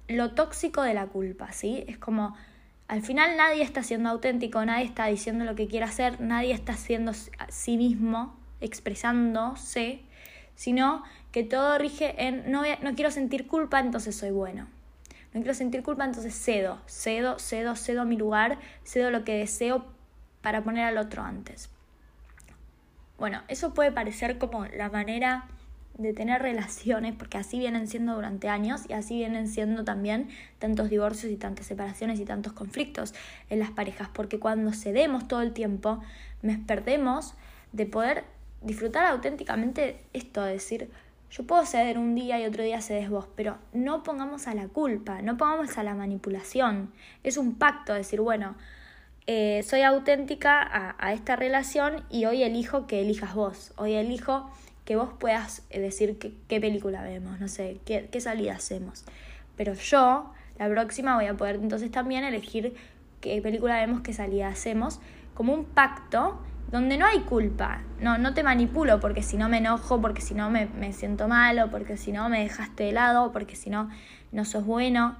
lo 0.08 0.32
tóxico 0.32 0.82
de 0.82 0.94
la 0.94 1.06
culpa, 1.06 1.52
¿sí? 1.52 1.84
Es 1.88 1.98
como, 1.98 2.36
al 2.88 3.02
final 3.02 3.36
nadie 3.36 3.62
está 3.62 3.82
siendo 3.82 4.08
auténtico, 4.08 4.64
nadie 4.64 4.84
está 4.84 5.06
diciendo 5.06 5.44
lo 5.44 5.56
que 5.56 5.66
quiere 5.66 5.84
hacer, 5.84 6.20
nadie 6.20 6.52
está 6.52 6.74
siendo 6.74 7.10
a 7.10 7.50
sí 7.50 7.76
mismo, 7.76 8.36
expresándose, 8.60 10.00
sino 10.54 11.02
que 11.32 11.42
todo 11.42 11.76
rige 11.78 12.14
en, 12.24 12.50
no, 12.50 12.62
no 12.82 12.94
quiero 12.94 13.10
sentir 13.10 13.46
culpa, 13.46 13.80
entonces 13.80 14.16
soy 14.16 14.30
bueno. 14.30 14.68
No 15.34 15.40
quiero 15.40 15.54
sentir 15.54 15.82
culpa, 15.82 16.04
entonces 16.04 16.34
cedo, 16.34 16.80
cedo, 16.86 17.38
cedo, 17.38 17.76
cedo 17.76 18.04
mi 18.04 18.16
lugar, 18.16 18.58
cedo 18.84 19.10
lo 19.10 19.24
que 19.24 19.36
deseo 19.36 19.84
para 20.40 20.62
poner 20.62 20.84
al 20.84 20.96
otro 20.96 21.22
antes. 21.22 21.68
Bueno, 23.18 23.42
eso 23.48 23.72
puede 23.72 23.92
parecer 23.92 24.38
como 24.38 24.66
la 24.66 24.90
manera 24.90 25.46
de 25.98 26.12
tener 26.12 26.42
relaciones, 26.42 27.14
porque 27.14 27.38
así 27.38 27.58
vienen 27.58 27.88
siendo 27.88 28.14
durante 28.14 28.48
años 28.48 28.82
y 28.88 28.92
así 28.92 29.16
vienen 29.16 29.48
siendo 29.48 29.84
también 29.84 30.28
tantos 30.58 30.90
divorcios 30.90 31.32
y 31.32 31.36
tantas 31.36 31.66
separaciones 31.66 32.20
y 32.20 32.24
tantos 32.24 32.52
conflictos 32.52 33.14
en 33.48 33.60
las 33.60 33.70
parejas, 33.70 34.08
porque 34.12 34.38
cuando 34.38 34.72
cedemos 34.72 35.26
todo 35.26 35.40
el 35.40 35.52
tiempo, 35.52 36.02
nos 36.42 36.58
perdemos 36.58 37.34
de 37.72 37.86
poder 37.86 38.24
disfrutar 38.60 39.06
auténticamente 39.06 40.00
esto, 40.12 40.42
de 40.42 40.52
decir, 40.52 40.90
yo 41.30 41.46
puedo 41.46 41.64
ceder 41.64 41.98
un 41.98 42.14
día 42.14 42.38
y 42.40 42.46
otro 42.46 42.62
día 42.62 42.80
cedes 42.80 43.08
vos, 43.08 43.26
pero 43.34 43.58
no 43.72 44.02
pongamos 44.02 44.46
a 44.46 44.54
la 44.54 44.68
culpa, 44.68 45.22
no 45.22 45.36
pongamos 45.36 45.76
a 45.78 45.82
la 45.82 45.94
manipulación. 45.94 46.92
Es 47.24 47.36
un 47.36 47.54
pacto, 47.54 47.94
decir, 47.94 48.20
bueno, 48.20 48.54
eh, 49.26 49.64
soy 49.68 49.82
auténtica 49.82 50.94
a, 50.98 51.12
esta 51.12 51.36
relación 51.36 52.04
y 52.10 52.26
hoy 52.26 52.42
elijo 52.42 52.86
que 52.86 53.00
elijas 53.00 53.34
vos, 53.34 53.72
hoy 53.76 53.94
elijo 53.94 54.50
que 54.84 54.96
vos 54.96 55.10
puedas 55.18 55.62
eh, 55.70 55.80
decir 55.80 56.18
qué, 56.18 56.60
película 56.60 57.02
vemos, 57.02 57.40
no 57.40 57.48
sé, 57.48 57.80
qué, 57.84 58.08
qué 58.10 58.20
salida 58.20 58.54
hacemos. 58.54 59.04
Pero 59.56 59.74
yo, 59.74 60.32
la 60.58 60.68
próxima, 60.68 61.16
voy 61.16 61.26
a 61.26 61.34
poder 61.34 61.56
entonces 61.56 61.90
también 61.90 62.24
elegir 62.24 62.74
qué 63.20 63.40
película 63.42 63.76
vemos, 63.80 64.00
qué 64.02 64.12
salida 64.12 64.48
hacemos, 64.48 65.00
como 65.34 65.52
un 65.54 65.64
pacto 65.64 66.40
donde 66.70 66.98
no 66.98 67.06
hay 67.06 67.20
culpa. 67.20 67.82
No, 68.00 68.18
no 68.18 68.34
te 68.34 68.42
manipulo 68.42 69.00
porque 69.00 69.22
si 69.22 69.36
no 69.36 69.48
me 69.48 69.58
enojo, 69.58 70.00
porque 70.00 70.20
si 70.20 70.34
no 70.34 70.50
me, 70.50 70.66
me 70.66 70.92
siento 70.92 71.26
malo, 71.26 71.70
porque 71.70 71.96
si 71.96 72.12
no 72.12 72.28
me 72.28 72.40
dejaste 72.42 72.84
de 72.84 72.92
lado, 72.92 73.32
porque 73.32 73.56
si 73.56 73.70
no 73.70 73.88
no 74.32 74.44
sos 74.44 74.64
bueno. 74.64 75.16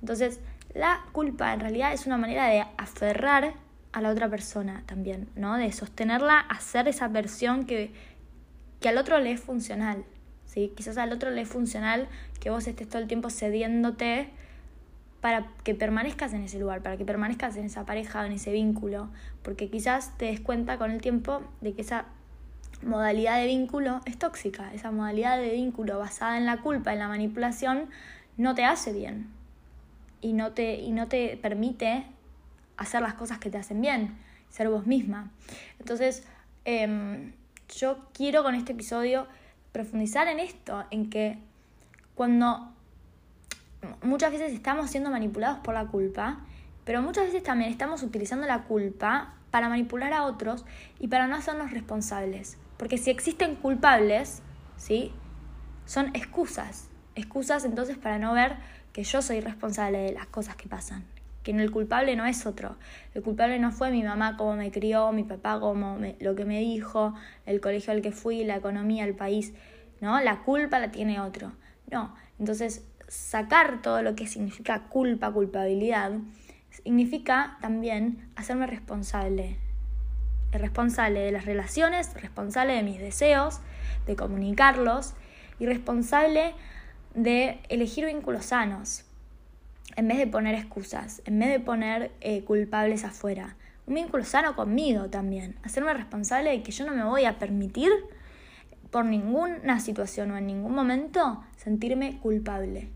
Entonces, 0.00 0.40
la 0.76 1.00
culpa 1.12 1.54
en 1.54 1.60
realidad 1.60 1.92
es 1.94 2.06
una 2.06 2.18
manera 2.18 2.48
de 2.48 2.60
aferrar 2.76 3.54
a 3.92 4.00
la 4.02 4.10
otra 4.10 4.28
persona 4.28 4.82
también, 4.84 5.26
¿no? 5.34 5.56
De 5.56 5.72
sostenerla 5.72 6.38
a 6.38 6.60
ser 6.60 6.86
esa 6.86 7.08
versión 7.08 7.64
que, 7.64 7.92
que 8.80 8.90
al 8.90 8.98
otro 8.98 9.18
le 9.18 9.32
es 9.32 9.40
funcional. 9.40 10.04
¿sí? 10.44 10.72
Quizás 10.76 10.98
al 10.98 11.12
otro 11.12 11.30
le 11.30 11.40
es 11.40 11.48
funcional 11.48 12.08
que 12.40 12.50
vos 12.50 12.66
estés 12.66 12.88
todo 12.88 13.00
el 13.00 13.08
tiempo 13.08 13.30
cediéndote 13.30 14.28
para 15.22 15.46
que 15.64 15.74
permanezcas 15.74 16.34
en 16.34 16.42
ese 16.42 16.58
lugar, 16.58 16.82
para 16.82 16.98
que 16.98 17.06
permanezcas 17.06 17.56
en 17.56 17.64
esa 17.64 17.86
pareja 17.86 18.26
en 18.26 18.32
ese 18.32 18.52
vínculo, 18.52 19.08
porque 19.42 19.70
quizás 19.70 20.16
te 20.18 20.26
des 20.26 20.40
cuenta 20.40 20.76
con 20.76 20.90
el 20.90 21.00
tiempo 21.00 21.40
de 21.62 21.72
que 21.72 21.80
esa 21.80 22.04
modalidad 22.82 23.38
de 23.38 23.46
vínculo 23.46 24.02
es 24.04 24.18
tóxica, 24.18 24.74
esa 24.74 24.90
modalidad 24.90 25.38
de 25.38 25.52
vínculo 25.52 25.98
basada 25.98 26.36
en 26.36 26.44
la 26.44 26.58
culpa, 26.58 26.92
en 26.92 26.98
la 26.98 27.08
manipulación, 27.08 27.88
no 28.36 28.54
te 28.54 28.66
hace 28.66 28.92
bien 28.92 29.34
y 30.26 30.32
no 30.32 30.52
te, 30.52 30.80
y 30.80 30.90
no 30.90 31.06
te 31.06 31.36
permite 31.36 32.04
hacer 32.76 33.00
las 33.00 33.14
cosas 33.14 33.38
que 33.38 33.48
te 33.48 33.58
hacen 33.58 33.80
bien, 33.80 34.18
ser 34.48 34.68
vos 34.68 34.84
misma. 34.84 35.30
Entonces, 35.78 36.24
eh, 36.64 37.32
yo 37.76 37.98
quiero 38.12 38.42
con 38.42 38.56
este 38.56 38.72
episodio 38.72 39.28
profundizar 39.70 40.26
en 40.26 40.40
esto, 40.40 40.84
en 40.90 41.10
que 41.10 41.38
cuando 42.16 42.72
muchas 44.02 44.32
veces 44.32 44.52
estamos 44.52 44.90
siendo 44.90 45.10
manipulados 45.10 45.58
por 45.58 45.74
la 45.74 45.86
culpa, 45.86 46.40
pero 46.84 47.02
muchas 47.02 47.26
veces 47.26 47.44
también 47.44 47.70
estamos 47.70 48.02
utilizando 48.02 48.48
la 48.48 48.64
culpa 48.64 49.34
para 49.52 49.68
manipular 49.68 50.12
a 50.12 50.24
otros 50.24 50.64
y 50.98 51.06
para 51.06 51.28
no 51.28 51.36
hacernos 51.36 51.70
responsables. 51.70 52.58
Porque 52.78 52.98
si 52.98 53.10
existen 53.10 53.54
culpables, 53.54 54.42
¿sí? 54.76 55.12
Son 55.84 56.08
excusas. 56.14 56.88
Excusas 57.14 57.64
entonces 57.64 57.96
para 57.96 58.18
no 58.18 58.34
ver 58.34 58.56
que 58.96 59.04
yo 59.04 59.20
soy 59.20 59.40
responsable 59.40 59.98
de 59.98 60.12
las 60.12 60.24
cosas 60.28 60.56
que 60.56 60.70
pasan 60.70 61.04
que 61.42 61.50
el 61.50 61.70
culpable 61.70 62.16
no 62.16 62.24
es 62.24 62.46
otro. 62.46 62.76
El 63.14 63.22
culpable 63.22 63.58
no 63.58 63.70
fue 63.70 63.90
mi 63.90 64.02
mamá 64.02 64.38
como 64.38 64.56
me 64.56 64.72
crió, 64.72 65.12
mi 65.12 65.22
papá 65.22 65.60
como 65.60 65.98
lo 66.18 66.34
que 66.34 66.46
me 66.46 66.58
dijo, 66.60 67.14
el 67.44 67.60
colegio 67.60 67.92
al 67.92 68.00
que 68.00 68.10
fui, 68.10 68.42
la 68.42 68.56
economía, 68.56 69.04
el 69.04 69.14
país, 69.14 69.52
¿no? 70.00 70.18
La 70.20 70.40
culpa 70.40 70.78
la 70.80 70.90
tiene 70.90 71.20
otro. 71.20 71.52
No, 71.88 72.16
entonces 72.40 72.84
sacar 73.06 73.82
todo 73.82 74.00
lo 74.02 74.16
que 74.16 74.26
significa 74.26 74.88
culpa, 74.88 75.30
culpabilidad, 75.30 76.12
significa 76.70 77.58
también 77.60 78.30
hacerme 78.34 78.66
responsable. 78.66 79.58
Responsable 80.50 81.20
de 81.20 81.32
las 81.32 81.44
relaciones, 81.44 82.12
responsable 82.14 82.72
de 82.72 82.82
mis 82.82 82.98
deseos, 82.98 83.60
de 84.06 84.16
comunicarlos 84.16 85.12
y 85.60 85.66
responsable 85.66 86.54
de 87.16 87.60
elegir 87.70 88.04
vínculos 88.04 88.46
sanos 88.46 89.04
en 89.96 90.06
vez 90.06 90.18
de 90.18 90.26
poner 90.26 90.54
excusas, 90.54 91.22
en 91.24 91.38
vez 91.38 91.48
de 91.48 91.60
poner 91.60 92.12
eh, 92.20 92.44
culpables 92.44 93.04
afuera. 93.04 93.56
Un 93.86 93.94
vínculo 93.94 94.22
sano 94.24 94.54
conmigo 94.54 95.08
también. 95.08 95.56
Hacerme 95.62 95.94
responsable 95.94 96.50
de 96.50 96.62
que 96.62 96.72
yo 96.72 96.84
no 96.84 96.92
me 96.92 97.04
voy 97.04 97.24
a 97.24 97.38
permitir 97.38 97.90
por 98.90 99.06
ninguna 99.06 99.80
situación 99.80 100.30
o 100.30 100.36
en 100.36 100.46
ningún 100.46 100.74
momento 100.74 101.42
sentirme 101.56 102.18
culpable. 102.18 102.90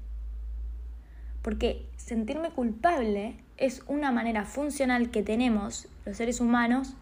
Porque 1.42 1.86
sentirme 1.96 2.50
culpable 2.50 3.36
es 3.56 3.82
una 3.86 4.12
manera 4.12 4.44
funcional 4.44 5.10
que 5.10 5.22
tenemos 5.22 5.88
los 6.04 6.18
seres 6.18 6.40
humanos 6.40 6.94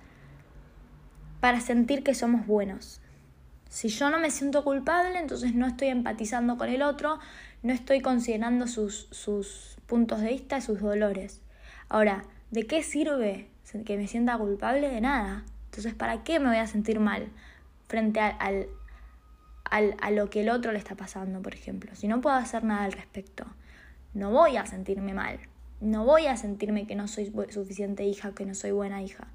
para 1.41 1.61
sentir 1.61 2.05
que 2.05 2.15
somos 2.15 2.47
buenos. 2.47 3.01
Si 3.69 3.89
yo 3.89 4.11
no 4.11 4.19
me 4.19 4.31
siento 4.31 4.65
culpable, 4.65 5.19
entonces 5.19 5.55
no 5.55 5.67
estoy 5.67 5.89
empatizando 5.89 6.57
con 6.57 6.69
el 6.69 6.83
otro, 6.83 7.19
no 7.63 7.73
estoy 7.73 8.01
considerando 8.01 8.67
sus, 8.67 9.09
sus 9.11 9.77
puntos 9.87 10.21
de 10.21 10.29
vista, 10.29 10.61
sus 10.61 10.81
dolores. 10.81 11.43
Ahora, 11.89 12.25
¿de 12.51 12.67
qué 12.67 12.83
sirve 12.83 13.49
que 13.85 13.97
me 13.97 14.07
sienta 14.07 14.39
culpable? 14.39 14.89
De 14.89 15.01
nada. 15.01 15.45
Entonces, 15.67 15.95
¿para 15.95 16.25
qué 16.25 16.41
me 16.41 16.49
voy 16.49 16.57
a 16.57 16.67
sentir 16.67 16.99
mal 16.99 17.29
frente 17.89 18.21
al, 18.21 18.69
al, 19.65 19.97
a 20.01 20.11
lo 20.11 20.31
que 20.31 20.41
el 20.41 20.49
otro 20.49 20.73
le 20.73 20.79
está 20.79 20.95
pasando, 20.95 21.43
por 21.43 21.55
ejemplo? 21.55 21.95
Si 21.95 22.09
no 22.09 22.21
puedo 22.21 22.37
hacer 22.37 22.65
nada 22.65 22.85
al 22.85 22.93
respecto, 22.93 23.45
no 24.15 24.31
voy 24.31 24.57
a 24.57 24.67
sentirme 24.67 25.13
mal. 25.13 25.39
No 25.81 26.05
voy 26.05 26.27
a 26.27 26.37
sentirme 26.37 26.87
que 26.87 26.97
no 26.97 27.07
soy 27.07 27.33
suficiente 27.51 28.05
hija, 28.05 28.33
que 28.35 28.45
no 28.45 28.55
soy 28.55 28.73
buena 28.73 29.03
hija. 29.03 29.29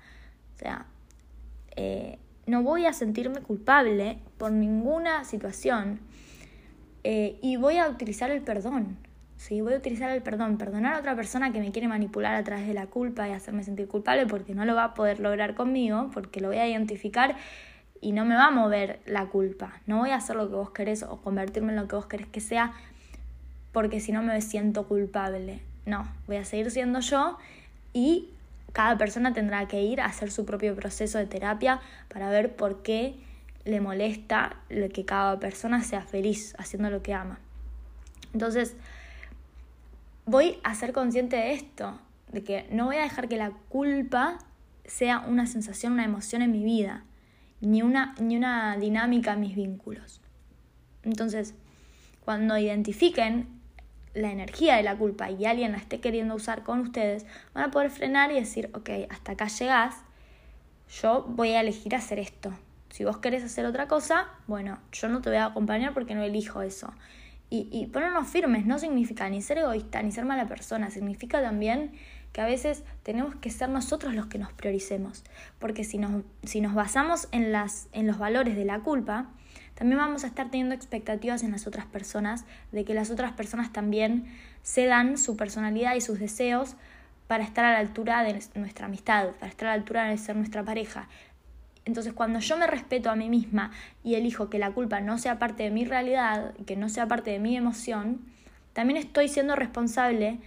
O 0.55 0.59
sea, 0.59 0.87
eh, 1.75 2.19
no 2.45 2.63
voy 2.63 2.85
a 2.85 2.93
sentirme 2.93 3.41
culpable 3.41 4.19
por 4.37 4.51
ninguna 4.51 5.23
situación 5.23 5.99
eh, 7.03 7.37
y 7.41 7.57
voy 7.57 7.77
a 7.77 7.87
utilizar 7.87 8.31
el 8.31 8.41
perdón. 8.41 8.97
¿sí? 9.37 9.61
Voy 9.61 9.73
a 9.73 9.77
utilizar 9.77 10.09
el 10.11 10.21
perdón, 10.21 10.57
perdonar 10.57 10.95
a 10.95 10.99
otra 10.99 11.15
persona 11.15 11.51
que 11.51 11.59
me 11.59 11.71
quiere 11.71 11.87
manipular 11.87 12.35
a 12.35 12.43
través 12.43 12.67
de 12.67 12.73
la 12.73 12.87
culpa 12.87 13.27
y 13.27 13.31
hacerme 13.31 13.63
sentir 13.63 13.87
culpable 13.87 14.25
porque 14.25 14.55
no 14.55 14.65
lo 14.65 14.75
va 14.75 14.85
a 14.85 14.93
poder 14.93 15.19
lograr 15.19 15.55
conmigo, 15.55 16.09
porque 16.13 16.39
lo 16.41 16.49
voy 16.49 16.57
a 16.57 16.67
identificar 16.67 17.35
y 18.01 18.11
no 18.11 18.25
me 18.25 18.35
va 18.35 18.47
a 18.47 18.51
mover 18.51 18.99
la 19.05 19.27
culpa. 19.27 19.81
No 19.87 19.99
voy 19.99 20.11
a 20.11 20.15
hacer 20.15 20.35
lo 20.35 20.49
que 20.49 20.55
vos 20.55 20.71
querés 20.71 21.03
o 21.03 21.21
convertirme 21.21 21.71
en 21.71 21.77
lo 21.77 21.87
que 21.87 21.95
vos 21.95 22.05
querés 22.05 22.27
que 22.27 22.41
sea 22.41 22.73
porque 23.71 23.99
si 23.99 24.11
no 24.11 24.21
me 24.21 24.39
siento 24.41 24.87
culpable. 24.87 25.61
No, 25.85 26.07
voy 26.27 26.37
a 26.37 26.45
seguir 26.45 26.71
siendo 26.71 26.99
yo 27.01 27.37
y 27.93 28.29
cada 28.73 28.97
persona 28.97 29.33
tendrá 29.33 29.67
que 29.67 29.81
ir 29.81 30.01
a 30.01 30.05
hacer 30.05 30.31
su 30.31 30.45
propio 30.45 30.75
proceso 30.75 31.19
de 31.19 31.27
terapia 31.27 31.79
para 32.09 32.29
ver 32.29 32.55
por 32.55 32.81
qué 32.81 33.15
le 33.65 33.79
molesta 33.79 34.57
que 34.69 35.05
cada 35.05 35.39
persona 35.39 35.83
sea 35.83 36.01
feliz 36.01 36.53
haciendo 36.57 36.89
lo 36.89 37.01
que 37.01 37.13
ama. 37.13 37.39
Entonces, 38.33 38.75
voy 40.25 40.57
a 40.63 40.75
ser 40.75 40.91
consciente 40.91 41.35
de 41.35 41.53
esto, 41.53 41.99
de 42.31 42.43
que 42.43 42.67
no 42.71 42.85
voy 42.85 42.97
a 42.97 43.03
dejar 43.03 43.29
que 43.29 43.37
la 43.37 43.51
culpa 43.69 44.39
sea 44.85 45.19
una 45.19 45.45
sensación, 45.45 45.93
una 45.93 46.03
emoción 46.03 46.41
en 46.41 46.51
mi 46.51 46.63
vida, 46.63 47.03
ni 47.61 47.81
una, 47.83 48.15
ni 48.19 48.35
una 48.35 48.75
dinámica 48.77 49.33
en 49.33 49.39
mis 49.39 49.55
vínculos. 49.55 50.19
Entonces, 51.03 51.53
cuando 52.25 52.57
identifiquen 52.57 53.47
la 54.13 54.31
energía 54.31 54.75
de 54.75 54.83
la 54.83 54.95
culpa 54.95 55.31
y 55.31 55.45
alguien 55.45 55.71
la 55.71 55.77
esté 55.77 55.99
queriendo 55.99 56.35
usar 56.35 56.63
con 56.63 56.79
ustedes, 56.79 57.25
van 57.53 57.65
a 57.65 57.71
poder 57.71 57.89
frenar 57.89 58.31
y 58.31 58.35
decir, 58.35 58.69
ok, 58.73 58.89
hasta 59.09 59.33
acá 59.33 59.47
llegás, 59.47 59.95
yo 61.01 61.23
voy 61.27 61.49
a 61.49 61.61
elegir 61.61 61.95
hacer 61.95 62.19
esto. 62.19 62.53
Si 62.89 63.03
vos 63.03 63.17
querés 63.17 63.43
hacer 63.43 63.65
otra 63.65 63.87
cosa, 63.87 64.27
bueno, 64.47 64.77
yo 64.91 65.09
no 65.09 65.21
te 65.21 65.29
voy 65.29 65.39
a 65.39 65.45
acompañar 65.45 65.93
porque 65.93 66.13
no 66.13 66.21
elijo 66.21 66.61
eso. 66.61 66.93
Y, 67.49 67.67
y 67.71 67.87
ponernos 67.87 68.27
firmes 68.27 68.65
no 68.65 68.77
significa 68.79 69.29
ni 69.29 69.41
ser 69.41 69.59
egoísta 69.59 70.01
ni 70.03 70.11
ser 70.11 70.25
mala 70.25 70.47
persona, 70.47 70.91
significa 70.91 71.41
también 71.41 71.93
que 72.33 72.41
a 72.41 72.45
veces 72.45 72.83
tenemos 73.03 73.35
que 73.35 73.51
ser 73.51 73.69
nosotros 73.69 74.15
los 74.15 74.25
que 74.25 74.39
nos 74.39 74.51
prioricemos. 74.51 75.23
Porque 75.59 75.83
si 75.83 75.99
nos, 75.99 76.23
si 76.43 76.61
nos 76.61 76.73
basamos 76.73 77.27
en, 77.31 77.51
las, 77.51 77.87
en 77.93 78.07
los 78.07 78.17
valores 78.17 78.55
de 78.55 78.65
la 78.65 78.79
culpa, 78.79 79.29
también 79.75 79.97
vamos 79.97 80.23
a 80.23 80.27
estar 80.27 80.49
teniendo 80.49 80.75
expectativas 80.75 81.43
en 81.43 81.51
las 81.51 81.67
otras 81.67 81.85
personas, 81.85 82.45
de 82.71 82.85
que 82.85 82.93
las 82.93 83.09
otras 83.09 83.31
personas 83.33 83.73
también 83.73 84.25
cedan 84.63 85.17
su 85.17 85.35
personalidad 85.35 85.95
y 85.95 86.01
sus 86.01 86.19
deseos 86.19 86.75
para 87.27 87.43
estar 87.43 87.65
a 87.65 87.73
la 87.73 87.79
altura 87.79 88.23
de 88.23 88.39
nuestra 88.55 88.85
amistad, 88.85 89.31
para 89.39 89.47
estar 89.47 89.67
a 89.67 89.71
la 89.71 89.75
altura 89.75 90.05
de 90.05 90.17
ser 90.17 90.35
nuestra 90.35 90.63
pareja. 90.63 91.07
Entonces, 91.85 92.13
cuando 92.13 92.39
yo 92.39 92.57
me 92.57 92.67
respeto 92.67 93.09
a 93.09 93.15
mí 93.15 93.29
misma 93.29 93.71
y 94.03 94.15
elijo 94.15 94.49
que 94.49 94.59
la 94.59 94.71
culpa 94.71 95.01
no 95.01 95.17
sea 95.17 95.39
parte 95.39 95.63
de 95.63 95.71
mi 95.71 95.83
realidad, 95.85 96.53
que 96.65 96.75
no 96.75 96.87
sea 96.87 97.07
parte 97.07 97.31
de 97.31 97.39
mi 97.39 97.57
emoción, 97.57 98.21
también 98.73 98.97
estoy 98.97 99.27
siendo 99.27 99.55
responsable 99.55 100.39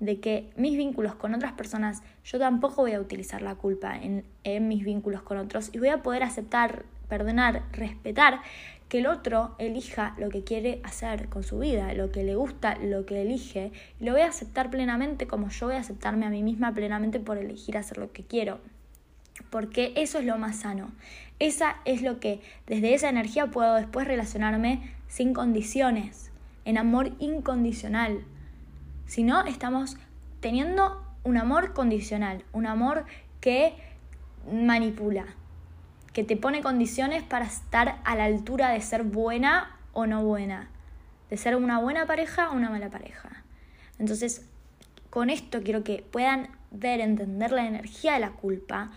de 0.00 0.20
que 0.20 0.50
mis 0.56 0.76
vínculos 0.76 1.14
con 1.14 1.34
otras 1.34 1.52
personas, 1.52 2.02
yo 2.24 2.38
tampoco 2.38 2.82
voy 2.82 2.92
a 2.92 3.00
utilizar 3.00 3.40
la 3.40 3.54
culpa 3.54 3.96
en, 3.96 4.24
en 4.42 4.68
mis 4.68 4.84
vínculos 4.84 5.22
con 5.22 5.38
otros 5.38 5.70
y 5.72 5.78
voy 5.78 5.88
a 5.88 6.02
poder 6.02 6.24
aceptar, 6.24 6.84
perdonar, 7.12 7.64
respetar 7.72 8.40
que 8.88 9.00
el 9.00 9.06
otro 9.06 9.54
elija 9.58 10.14
lo 10.16 10.30
que 10.30 10.44
quiere 10.44 10.80
hacer 10.82 11.28
con 11.28 11.42
su 11.42 11.58
vida, 11.58 11.92
lo 11.92 12.10
que 12.10 12.24
le 12.24 12.36
gusta, 12.36 12.76
lo 12.76 13.04
que 13.04 13.20
elige, 13.20 13.70
y 14.00 14.04
lo 14.06 14.12
voy 14.12 14.22
a 14.22 14.28
aceptar 14.28 14.70
plenamente 14.70 15.26
como 15.26 15.50
yo 15.50 15.66
voy 15.66 15.76
a 15.76 15.80
aceptarme 15.80 16.24
a 16.24 16.30
mí 16.30 16.42
misma 16.42 16.72
plenamente 16.72 17.20
por 17.20 17.36
elegir 17.36 17.76
hacer 17.76 17.98
lo 17.98 18.12
que 18.12 18.24
quiero. 18.24 18.60
Porque 19.50 19.92
eso 19.94 20.20
es 20.20 20.24
lo 20.24 20.38
más 20.38 20.60
sano. 20.60 20.90
Esa 21.38 21.76
es 21.84 22.00
lo 22.00 22.18
que 22.18 22.40
desde 22.66 22.94
esa 22.94 23.10
energía 23.10 23.48
puedo 23.48 23.74
después 23.74 24.06
relacionarme 24.06 24.94
sin 25.06 25.34
condiciones, 25.34 26.30
en 26.64 26.78
amor 26.78 27.12
incondicional. 27.18 28.24
Si 29.04 29.22
no, 29.22 29.44
estamos 29.44 29.98
teniendo 30.40 31.02
un 31.24 31.36
amor 31.36 31.74
condicional, 31.74 32.42
un 32.52 32.66
amor 32.66 33.04
que 33.42 33.74
manipula, 34.50 35.26
que 36.12 36.24
te 36.24 36.36
pone 36.36 36.62
condiciones 36.62 37.22
para 37.22 37.46
estar 37.46 38.00
a 38.04 38.16
la 38.16 38.24
altura 38.24 38.70
de 38.70 38.80
ser 38.80 39.02
buena 39.02 39.76
o 39.92 40.06
no 40.06 40.22
buena, 40.24 40.68
de 41.30 41.36
ser 41.36 41.56
una 41.56 41.78
buena 41.78 42.06
pareja 42.06 42.50
o 42.50 42.54
una 42.54 42.70
mala 42.70 42.90
pareja. 42.90 43.44
Entonces, 43.98 44.46
con 45.10 45.30
esto 45.30 45.62
quiero 45.62 45.84
que 45.84 46.04
puedan 46.10 46.48
ver, 46.70 47.00
entender 47.00 47.52
la 47.52 47.66
energía 47.66 48.14
de 48.14 48.20
la 48.20 48.32
culpa 48.32 48.90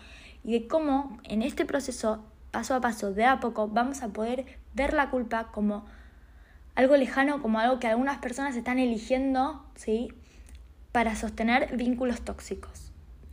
y 0.44 0.52
de 0.52 0.68
cómo 0.68 1.18
en 1.24 1.42
este 1.42 1.64
proceso, 1.64 2.24
paso 2.50 2.74
a 2.74 2.80
paso, 2.80 3.12
de 3.12 3.24
a 3.24 3.40
poco, 3.40 3.68
vamos 3.68 4.02
a 4.02 4.08
poder 4.08 4.46
ver 4.74 4.92
la 4.92 5.10
culpa 5.10 5.48
como 5.52 5.84
algo 6.74 6.96
lejano, 6.96 7.42
como 7.42 7.58
algo 7.58 7.80
que 7.80 7.86
algunas 7.86 8.18
personas 8.18 8.54
están 8.56 8.78
eligiendo, 8.78 9.64
¿sí? 9.74 10.12
Para 10.92 11.16
sostener 11.16 11.76
vínculos 11.76 12.20
tóxicos, 12.20 12.92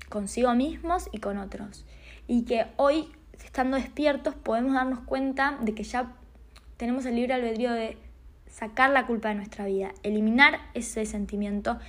consigo 0.10 0.54
mismos 0.56 1.10
y 1.12 1.20
con 1.20 1.38
otros. 1.38 1.86
Y 2.28 2.44
que 2.44 2.68
hoy, 2.78 3.12
estando 3.44 3.78
despiertos, 3.78 4.36
podemos 4.36 4.74
darnos 4.74 5.00
cuenta 5.00 5.58
de 5.62 5.74
que 5.74 5.84
ya 5.84 6.12
tenemos 6.78 7.06
el 7.06 7.16
libre 7.16 7.34
albedrío 7.34 7.72
de 7.72 7.98
sacar 8.48 8.92
la 8.92 9.08
culpa 9.08 9.30
de 9.30 9.36
nuestra 9.36 9.66
vida, 9.66 9.92
eliminar 10.04 10.60
ese 10.74 11.06
sentimiento, 11.06 11.80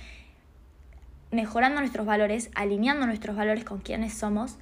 mejorando 1.31 1.81
nuestros 1.81 2.05
valores, 2.05 2.49
alineando 2.55 3.05
nuestros 3.05 3.35
valores 3.35 3.63
con 3.63 3.79
quienes 3.79 4.13
somos, 4.13 4.57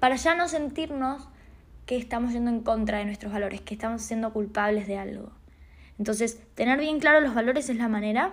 para 0.00 0.16
ya 0.16 0.34
no 0.34 0.48
sentirnos 0.48 1.28
que 1.86 1.96
estamos 1.96 2.32
yendo 2.32 2.50
en 2.50 2.60
contra 2.60 2.98
de 2.98 3.04
nuestros 3.04 3.32
valores, 3.32 3.60
que 3.60 3.74
estamos 3.74 4.02
siendo 4.02 4.32
culpables 4.32 4.86
de 4.86 4.98
algo. 4.98 5.30
Entonces, 5.98 6.40
tener 6.54 6.78
bien 6.80 7.00
claro 7.00 7.20
los 7.20 7.34
valores 7.34 7.68
es 7.68 7.76
la 7.76 7.88
manera 7.88 8.32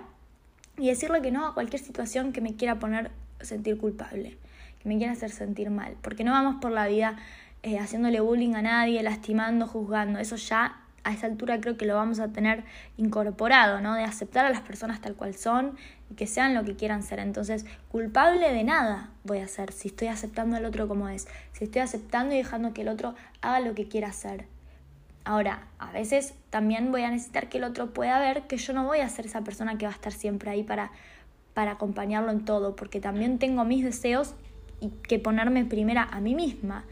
y 0.76 0.88
decirle 0.88 1.22
que 1.22 1.30
no 1.30 1.46
a 1.46 1.54
cualquier 1.54 1.80
situación 1.80 2.32
que 2.32 2.40
me 2.40 2.56
quiera 2.56 2.78
poner 2.78 3.10
sentir 3.40 3.78
culpable, 3.78 4.36
que 4.82 4.88
me 4.88 4.98
quiera 4.98 5.12
hacer 5.12 5.30
sentir 5.30 5.70
mal, 5.70 5.96
porque 6.02 6.24
no 6.24 6.32
vamos 6.32 6.56
por 6.60 6.72
la 6.72 6.86
vida 6.88 7.16
eh, 7.64 7.78
haciéndole 7.78 8.20
bullying 8.20 8.54
a 8.56 8.60
nadie, 8.60 9.02
lastimando, 9.02 9.66
juzgando, 9.66 10.18
eso 10.18 10.36
ya 10.36 10.82
a 11.02 11.14
esa 11.14 11.26
altura 11.26 11.62
creo 11.62 11.78
que 11.78 11.86
lo 11.86 11.94
vamos 11.94 12.20
a 12.20 12.28
tener 12.28 12.62
incorporado, 12.98 13.80
¿no? 13.80 13.94
De 13.94 14.04
aceptar 14.04 14.44
a 14.44 14.50
las 14.50 14.60
personas 14.60 15.00
tal 15.00 15.14
cual 15.14 15.34
son 15.34 15.74
y 16.10 16.14
que 16.14 16.26
sean 16.26 16.54
lo 16.54 16.62
que 16.64 16.76
quieran 16.76 17.02
ser. 17.02 17.20
Entonces, 17.20 17.64
culpable 17.90 18.52
de 18.52 18.64
nada 18.64 19.08
voy 19.24 19.38
a 19.38 19.48
ser 19.48 19.72
si 19.72 19.88
estoy 19.88 20.08
aceptando 20.08 20.56
al 20.56 20.66
otro 20.66 20.86
como 20.88 21.08
es, 21.08 21.26
si 21.52 21.64
estoy 21.64 21.80
aceptando 21.80 22.34
y 22.34 22.38
dejando 22.38 22.74
que 22.74 22.82
el 22.82 22.88
otro 22.88 23.14
haga 23.40 23.60
lo 23.60 23.74
que 23.74 23.88
quiera 23.88 24.08
hacer. 24.08 24.44
Ahora, 25.24 25.68
a 25.78 25.90
veces 25.90 26.34
también 26.50 26.92
voy 26.92 27.02
a 27.02 27.10
necesitar 27.10 27.48
que 27.48 27.56
el 27.56 27.64
otro 27.64 27.94
pueda 27.94 28.20
ver 28.20 28.42
que 28.42 28.58
yo 28.58 28.74
no 28.74 28.84
voy 28.84 29.00
a 29.00 29.08
ser 29.08 29.24
esa 29.24 29.40
persona 29.40 29.78
que 29.78 29.86
va 29.86 29.92
a 29.92 29.94
estar 29.94 30.12
siempre 30.12 30.50
ahí 30.50 30.64
para, 30.64 30.90
para 31.54 31.72
acompañarlo 31.72 32.30
en 32.30 32.44
todo, 32.44 32.76
porque 32.76 33.00
también 33.00 33.38
tengo 33.38 33.64
mis 33.64 33.82
deseos 33.82 34.34
y 34.80 34.90
que 34.90 35.18
ponerme 35.18 35.64
primera 35.64 36.02
a 36.02 36.20
mí 36.20 36.34
misma 36.34 36.84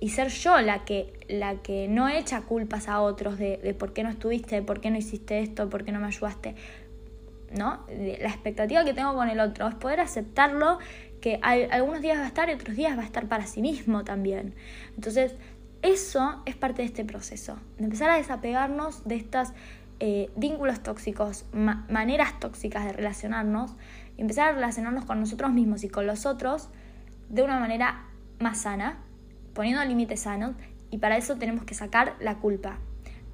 y 0.00 0.10
ser 0.10 0.28
yo 0.28 0.60
la 0.60 0.84
que, 0.84 1.12
la 1.28 1.56
que 1.56 1.88
no 1.88 2.08
echa 2.08 2.42
culpas 2.42 2.88
a 2.88 3.00
otros 3.00 3.38
de, 3.38 3.58
de 3.58 3.74
por 3.74 3.92
qué 3.92 4.02
no 4.02 4.10
estuviste, 4.10 4.56
de 4.56 4.62
por 4.62 4.80
qué 4.80 4.90
no 4.90 4.98
hiciste 4.98 5.40
esto, 5.40 5.68
por 5.68 5.84
qué 5.84 5.92
no 5.92 6.00
me 6.00 6.06
ayudaste. 6.06 6.54
¿no? 7.56 7.84
La 7.88 8.28
expectativa 8.28 8.84
que 8.84 8.94
tengo 8.94 9.14
con 9.14 9.28
el 9.28 9.40
otro 9.40 9.68
es 9.68 9.74
poder 9.74 10.00
aceptarlo, 10.00 10.78
que 11.20 11.40
algunos 11.42 12.00
días 12.00 12.18
va 12.18 12.24
a 12.24 12.28
estar 12.28 12.48
y 12.48 12.52
otros 12.52 12.76
días 12.76 12.96
va 12.96 13.02
a 13.02 13.06
estar 13.06 13.26
para 13.26 13.46
sí 13.46 13.60
mismo 13.60 14.04
también. 14.04 14.54
Entonces, 14.94 15.34
eso 15.82 16.42
es 16.46 16.56
parte 16.56 16.82
de 16.82 16.86
este 16.86 17.04
proceso, 17.04 17.58
de 17.78 17.84
empezar 17.84 18.10
a 18.10 18.16
desapegarnos 18.16 19.06
de 19.06 19.16
estos 19.16 19.48
eh, 20.00 20.30
vínculos 20.36 20.82
tóxicos, 20.82 21.44
maneras 21.52 22.38
tóxicas 22.40 22.84
de 22.84 22.92
relacionarnos, 22.92 23.74
y 24.16 24.22
empezar 24.22 24.50
a 24.50 24.52
relacionarnos 24.52 25.04
con 25.04 25.20
nosotros 25.20 25.52
mismos 25.52 25.84
y 25.84 25.88
con 25.88 26.06
los 26.06 26.26
otros 26.26 26.68
de 27.28 27.42
una 27.42 27.58
manera 27.60 28.06
más 28.40 28.62
sana, 28.62 28.98
poniendo 29.58 29.84
límites 29.84 30.20
sanos, 30.20 30.54
y 30.88 30.98
para 30.98 31.16
eso 31.16 31.34
tenemos 31.34 31.64
que 31.64 31.74
sacar 31.74 32.14
la 32.20 32.36
culpa 32.36 32.78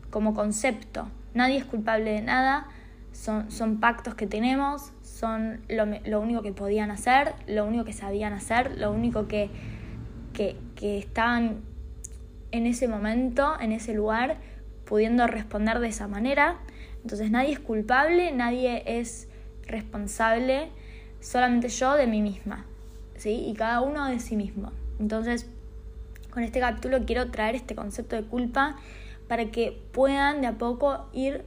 como 0.08 0.32
concepto. 0.32 1.06
Nadie 1.34 1.58
es 1.58 1.66
culpable 1.66 2.12
de 2.12 2.22
nada, 2.22 2.66
son, 3.12 3.50
son 3.50 3.78
pactos 3.78 4.14
que 4.14 4.26
tenemos, 4.26 4.90
son 5.02 5.60
lo, 5.68 5.84
lo, 5.84 6.22
único 6.22 6.40
que 6.40 6.52
podían 6.52 6.90
hacer, 6.90 7.34
lo 7.46 7.66
único 7.66 7.84
que 7.84 7.92
sabían 7.92 8.32
hacer, 8.32 8.78
lo 8.78 8.90
único 8.90 9.28
que, 9.28 9.50
que, 10.32 10.56
que 10.76 10.96
estaban 10.96 11.60
en 12.52 12.64
ese 12.64 12.88
momento, 12.88 13.60
en 13.60 13.72
ese 13.72 13.92
lugar, 13.92 14.38
pudiendo 14.86 15.26
responder 15.26 15.78
de 15.78 15.88
esa 15.88 16.08
manera. 16.08 16.56
Entonces 17.02 17.30
nadie 17.30 17.52
es 17.52 17.58
culpable, 17.58 18.32
nadie 18.32 18.82
es 18.86 19.28
responsable, 19.66 20.70
solamente 21.20 21.68
yo 21.68 21.92
de 21.92 22.06
mí 22.06 22.22
misma, 22.22 22.64
¿sí? 23.14 23.44
Y 23.46 23.52
cada 23.52 23.82
uno 23.82 24.06
de 24.06 24.20
sí 24.20 24.36
mismo. 24.36 24.72
Entonces, 24.98 25.50
con 26.34 26.42
este 26.42 26.58
capítulo 26.58 27.06
quiero 27.06 27.30
traer 27.30 27.54
este 27.54 27.76
concepto 27.76 28.16
de 28.16 28.24
culpa 28.24 28.76
para 29.28 29.52
que 29.52 29.80
puedan 29.92 30.40
de 30.40 30.48
a 30.48 30.58
poco 30.58 31.08
ir 31.12 31.44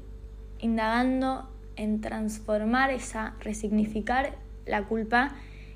indagando 0.59 1.47
en 1.75 1.99
transformar 2.01 2.89
esa, 2.89 3.35
resignificar 3.41 4.35
la 4.65 4.85
culpa 4.85 5.35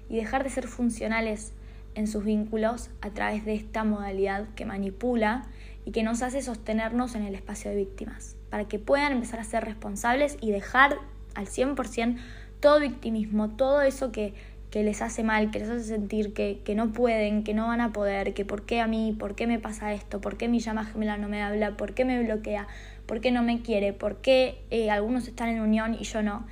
y 0.09 0.15
dejar 0.15 0.43
de 0.43 0.49
ser 0.49 0.67
funcionales 0.67 1.53
en 1.93 2.07
sus 2.07 2.23
vínculos 2.23 2.89
a 3.01 3.09
través 3.09 3.45
de 3.45 3.53
esta 3.53 3.83
modalidad 3.83 4.47
que 4.55 4.65
manipula 4.65 5.45
y 5.85 5.91
que 5.91 6.03
nos 6.03 6.21
hace 6.21 6.41
sostenernos 6.41 7.13
en 7.15 7.23
el 7.23 7.35
espacio 7.35 7.69
de 7.69 7.77
víctimas, 7.77 8.37
para 8.49 8.67
que 8.67 8.79
puedan 8.79 9.11
empezar 9.11 9.39
a 9.39 9.43
ser 9.43 9.65
responsables 9.65 10.37
y 10.39 10.51
dejar 10.51 10.97
al 11.35 11.47
100% 11.47 12.17
todo 12.61 12.79
victimismo, 12.79 13.49
todo 13.49 13.81
eso 13.81 14.11
que, 14.11 14.33
que, 14.71 14.83
les 14.83 15.01
hace 15.01 15.23
mal, 15.23 15.51
que 15.51 15.59
les 15.59 15.69
hace 15.69 15.83
sentir 15.83 16.33
que, 16.33 16.61
que, 16.63 16.73
no 16.73 16.91
pueden, 16.91 17.43
que 17.43 17.53
no 17.53 17.67
van 17.67 17.81
a 17.81 17.91
poder, 17.91 18.33
que 18.33 18.45
por 18.45 18.65
qué 18.65 18.81
a 18.81 18.87
mí, 18.87 19.15
por 19.17 19.35
qué 19.35 19.45
me 19.45 19.59
pasa 19.59 19.93
esto, 19.93 20.21
por 20.21 20.37
qué 20.37 20.47
mi 20.47 20.59
llama 20.59 20.85
gemela 20.85 21.17
no 21.17 21.27
me 21.27 21.43
habla, 21.43 21.77
por 21.77 21.93
qué 21.93 22.05
me 22.05 22.23
bloquea, 22.23 22.67
por 23.05 23.21
qué 23.21 23.31
no 23.31 23.43
me 23.43 23.61
quiere, 23.61 23.93
por 23.93 24.21
qué 24.21 24.63
eh, 24.71 24.89
algunos 24.89 25.27
están 25.27 25.49
en 25.49 25.61
unión 25.61 25.93
y 25.93 26.03
yo 26.05 26.23
no. 26.23 26.47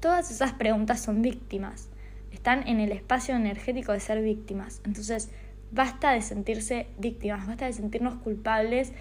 Todas 0.00 0.30
esas 0.30 0.52
preguntas 0.52 1.00
son 1.00 1.22
víctimas 1.22 1.88
están 2.32 2.66
en 2.66 2.80
el 2.80 2.90
espacio 2.92 3.36
energético 3.36 3.92
de 3.92 4.00
ser 4.00 4.20
víctimas. 4.22 4.80
Entonces, 4.84 5.30
basta 5.70 6.12
de 6.12 6.22
sentirse 6.22 6.86
víctimas, 6.98 7.46
basta 7.46 7.66
de 7.66 7.72
sentirnos 7.72 8.16
culpables 8.16 8.92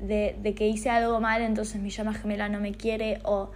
de, 0.00 0.36
de 0.40 0.54
que 0.54 0.68
hice 0.68 0.90
algo 0.90 1.20
mal, 1.20 1.42
entonces 1.42 1.80
mi 1.80 1.90
llama 1.90 2.14
gemela 2.14 2.48
no 2.48 2.60
me 2.60 2.72
quiere 2.72 3.18
o 3.24 3.50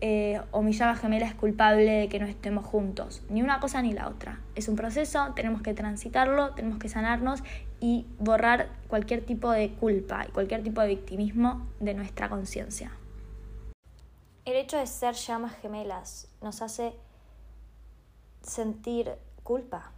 eh, 0.00 0.40
o 0.52 0.62
mi 0.62 0.72
llama 0.72 0.94
gemela 0.94 1.26
es 1.26 1.34
culpable 1.34 1.90
de 1.90 2.08
que 2.08 2.20
no 2.20 2.26
estemos 2.26 2.64
juntos. 2.64 3.22
Ni 3.28 3.42
una 3.42 3.58
cosa 3.58 3.82
ni 3.82 3.92
la 3.92 4.08
otra. 4.08 4.40
Es 4.54 4.68
un 4.68 4.76
proceso, 4.76 5.32
tenemos 5.34 5.60
que 5.60 5.74
transitarlo, 5.74 6.54
tenemos 6.54 6.78
que 6.78 6.88
sanarnos 6.88 7.42
y 7.80 8.06
borrar 8.18 8.68
cualquier 8.88 9.24
tipo 9.24 9.50
de 9.50 9.70
culpa 9.74 10.24
y 10.28 10.30
cualquier 10.30 10.62
tipo 10.62 10.80
de 10.80 10.88
victimismo 10.88 11.66
de 11.80 11.94
nuestra 11.94 12.28
conciencia. 12.28 12.92
El 14.44 14.54
hecho 14.54 14.78
de 14.78 14.86
ser 14.86 15.14
llamas 15.14 15.56
gemelas 15.56 16.28
nos 16.42 16.62
hace 16.62 16.94
sentir 18.42 19.12
culpa. 19.42 19.92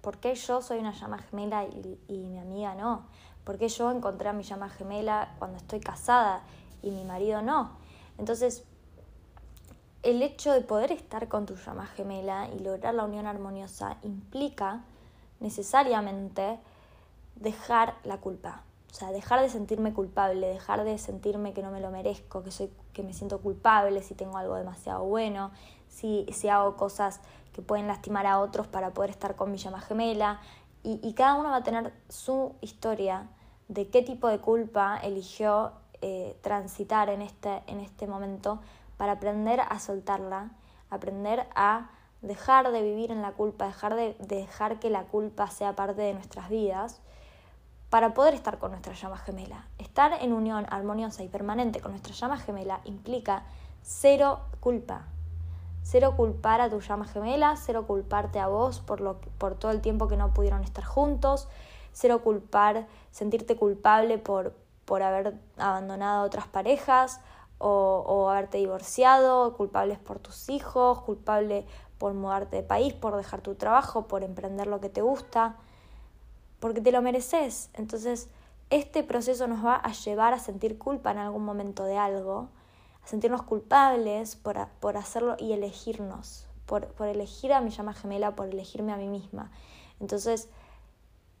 ¿Por 0.00 0.18
qué 0.18 0.34
yo 0.34 0.60
soy 0.60 0.78
una 0.78 0.92
llama 0.92 1.18
gemela 1.18 1.64
y, 1.64 1.98
y 2.08 2.18
mi 2.18 2.38
amiga 2.38 2.74
no? 2.74 3.06
¿Por 3.44 3.58
qué 3.58 3.68
yo 3.68 3.90
encontré 3.90 4.28
a 4.28 4.32
mi 4.32 4.42
llama 4.42 4.68
gemela 4.68 5.34
cuando 5.38 5.56
estoy 5.56 5.80
casada 5.80 6.42
y 6.82 6.90
mi 6.90 7.04
marido 7.04 7.42
no? 7.42 7.78
Entonces, 8.18 8.64
el 10.02 10.22
hecho 10.22 10.52
de 10.52 10.62
poder 10.62 10.92
estar 10.92 11.28
con 11.28 11.46
tu 11.46 11.56
llama 11.56 11.86
gemela 11.86 12.48
y 12.54 12.60
lograr 12.60 12.94
la 12.94 13.04
unión 13.04 13.26
armoniosa 13.26 13.98
implica 14.02 14.80
necesariamente 15.40 16.58
dejar 17.36 17.94
la 18.04 18.18
culpa. 18.18 18.62
O 18.90 18.94
sea, 18.94 19.12
dejar 19.12 19.40
de 19.40 19.48
sentirme 19.48 19.92
culpable, 19.92 20.48
dejar 20.48 20.84
de 20.84 20.98
sentirme 20.98 21.52
que 21.52 21.62
no 21.62 21.70
me 21.70 21.80
lo 21.80 21.90
merezco, 21.90 22.42
que, 22.42 22.50
soy, 22.50 22.70
que 22.92 23.02
me 23.02 23.12
siento 23.12 23.40
culpable 23.40 24.02
si 24.02 24.14
tengo 24.14 24.36
algo 24.36 24.56
demasiado 24.56 25.04
bueno, 25.04 25.50
si, 25.88 26.26
si 26.32 26.48
hago 26.48 26.76
cosas 26.76 27.20
que 27.52 27.62
pueden 27.62 27.86
lastimar 27.86 28.26
a 28.26 28.40
otros 28.40 28.66
para 28.66 28.90
poder 28.90 29.10
estar 29.10 29.36
con 29.36 29.52
mi 29.52 29.58
llama 29.58 29.80
gemela. 29.80 30.40
Y, 30.82 30.98
y 31.02 31.12
cada 31.12 31.34
uno 31.34 31.50
va 31.50 31.56
a 31.56 31.62
tener 31.62 31.92
su 32.08 32.54
historia 32.60 33.28
de 33.68 33.88
qué 33.88 34.02
tipo 34.02 34.28
de 34.28 34.38
culpa 34.38 34.98
eligió 34.98 35.72
eh, 36.02 36.36
transitar 36.40 37.10
en 37.10 37.20
este, 37.20 37.62
en 37.66 37.78
este 37.78 38.06
momento 38.06 38.58
para 39.00 39.12
aprender 39.12 39.60
a 39.66 39.78
soltarla, 39.78 40.50
aprender 40.90 41.46
a 41.54 41.88
dejar 42.20 42.70
de 42.70 42.82
vivir 42.82 43.10
en 43.10 43.22
la 43.22 43.32
culpa, 43.32 43.64
dejar 43.64 43.94
de, 43.94 44.14
dejar 44.18 44.78
que 44.78 44.90
la 44.90 45.04
culpa 45.04 45.48
sea 45.50 45.74
parte 45.74 46.02
de 46.02 46.12
nuestras 46.12 46.50
vidas, 46.50 47.00
para 47.88 48.12
poder 48.12 48.34
estar 48.34 48.58
con 48.58 48.72
nuestra 48.72 48.92
llama 48.92 49.16
gemela. 49.16 49.66
Estar 49.78 50.12
en 50.20 50.34
unión 50.34 50.66
armoniosa 50.68 51.22
y 51.22 51.28
permanente 51.28 51.80
con 51.80 51.92
nuestra 51.92 52.12
llama 52.12 52.36
gemela 52.36 52.82
implica 52.84 53.44
cero 53.82 54.40
culpa. 54.60 55.06
Cero 55.82 56.12
culpar 56.14 56.60
a 56.60 56.68
tu 56.68 56.80
llama 56.80 57.06
gemela, 57.06 57.56
cero 57.56 57.86
culparte 57.86 58.38
a 58.38 58.48
vos 58.48 58.80
por, 58.80 59.00
lo, 59.00 59.18
por 59.38 59.54
todo 59.54 59.70
el 59.70 59.80
tiempo 59.80 60.08
que 60.08 60.18
no 60.18 60.34
pudieron 60.34 60.62
estar 60.62 60.84
juntos, 60.84 61.48
cero 61.94 62.22
culpar, 62.22 62.86
sentirte 63.12 63.56
culpable 63.56 64.18
por, 64.18 64.54
por 64.84 65.02
haber 65.02 65.40
abandonado 65.56 66.20
a 66.20 66.26
otras 66.26 66.46
parejas 66.48 67.22
o, 67.62 68.30
haberte 68.30 68.58
divorciado, 68.58 69.54
culpables 69.56 69.98
por 69.98 70.18
tus 70.18 70.48
hijos, 70.48 71.02
culpable 71.02 71.66
por 71.98 72.14
mudarte 72.14 72.56
de 72.56 72.62
país, 72.62 72.94
por 72.94 73.16
dejar 73.16 73.42
tu 73.42 73.54
trabajo, 73.54 74.08
por 74.08 74.22
emprender 74.22 74.66
lo 74.66 74.80
que 74.80 74.88
te 74.88 75.02
gusta, 75.02 75.56
porque 76.58 76.80
te 76.80 76.90
lo 76.90 77.02
mereces. 77.02 77.68
Entonces, 77.74 78.30
este 78.70 79.02
proceso 79.02 79.46
nos 79.46 79.64
va 79.64 79.76
a 79.76 79.92
llevar 79.92 80.32
a 80.32 80.38
sentir 80.38 80.78
culpa 80.78 81.10
en 81.10 81.18
algún 81.18 81.44
momento 81.44 81.84
de 81.84 81.98
algo, 81.98 82.48
a 83.04 83.06
sentirnos 83.06 83.42
culpables 83.42 84.36
por, 84.36 84.66
por 84.80 84.96
hacerlo 84.96 85.36
y 85.38 85.52
elegirnos, 85.52 86.46
por, 86.64 86.86
por 86.86 87.08
elegir 87.08 87.52
a 87.52 87.60
mi 87.60 87.70
llama 87.70 87.92
gemela, 87.92 88.34
por 88.34 88.48
elegirme 88.48 88.92
a 88.92 88.96
mí 88.96 89.08
misma. 89.08 89.50
Entonces, 90.00 90.48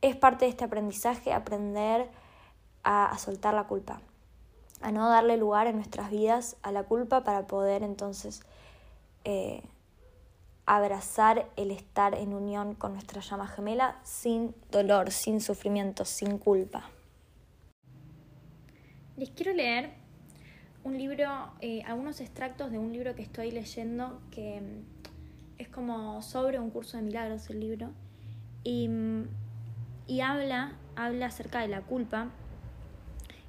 es 0.02 0.16
parte 0.16 0.44
de 0.44 0.50
este 0.50 0.64
aprendizaje 0.64 1.32
aprender 1.32 2.10
a 2.82 3.16
soltar 3.18 3.52
la 3.54 3.66
culpa 3.66 4.00
a 4.80 4.92
no 4.92 5.08
darle 5.08 5.36
lugar 5.36 5.66
en 5.66 5.76
nuestras 5.76 6.10
vidas 6.10 6.56
a 6.62 6.72
la 6.72 6.84
culpa 6.84 7.22
para 7.22 7.46
poder 7.46 7.82
entonces 7.82 8.42
eh, 9.24 9.62
abrazar 10.66 11.48
el 11.56 11.70
estar 11.70 12.14
en 12.14 12.32
unión 12.32 12.74
con 12.74 12.92
nuestra 12.92 13.20
llama 13.20 13.46
gemela 13.46 13.98
sin 14.04 14.54
dolor, 14.70 15.10
sin 15.10 15.40
sufrimiento, 15.40 16.04
sin 16.04 16.38
culpa. 16.38 16.88
Les 19.16 19.30
quiero 19.30 19.52
leer 19.52 19.90
un 20.82 20.96
libro, 20.96 21.28
eh, 21.60 21.82
algunos 21.82 22.20
extractos 22.20 22.70
de 22.70 22.78
un 22.78 22.92
libro 22.92 23.14
que 23.14 23.22
estoy 23.22 23.50
leyendo 23.50 24.22
que 24.30 24.60
mm, 24.60 25.60
es 25.60 25.68
como 25.68 26.22
sobre 26.22 26.58
un 26.58 26.70
curso 26.70 26.96
de 26.96 27.02
milagros 27.02 27.50
el 27.50 27.60
libro 27.60 27.90
y, 28.64 28.88
mm, 28.88 29.28
y 30.06 30.20
habla, 30.22 30.72
habla 30.96 31.26
acerca 31.26 31.60
de 31.60 31.68
la 31.68 31.82
culpa. 31.82 32.30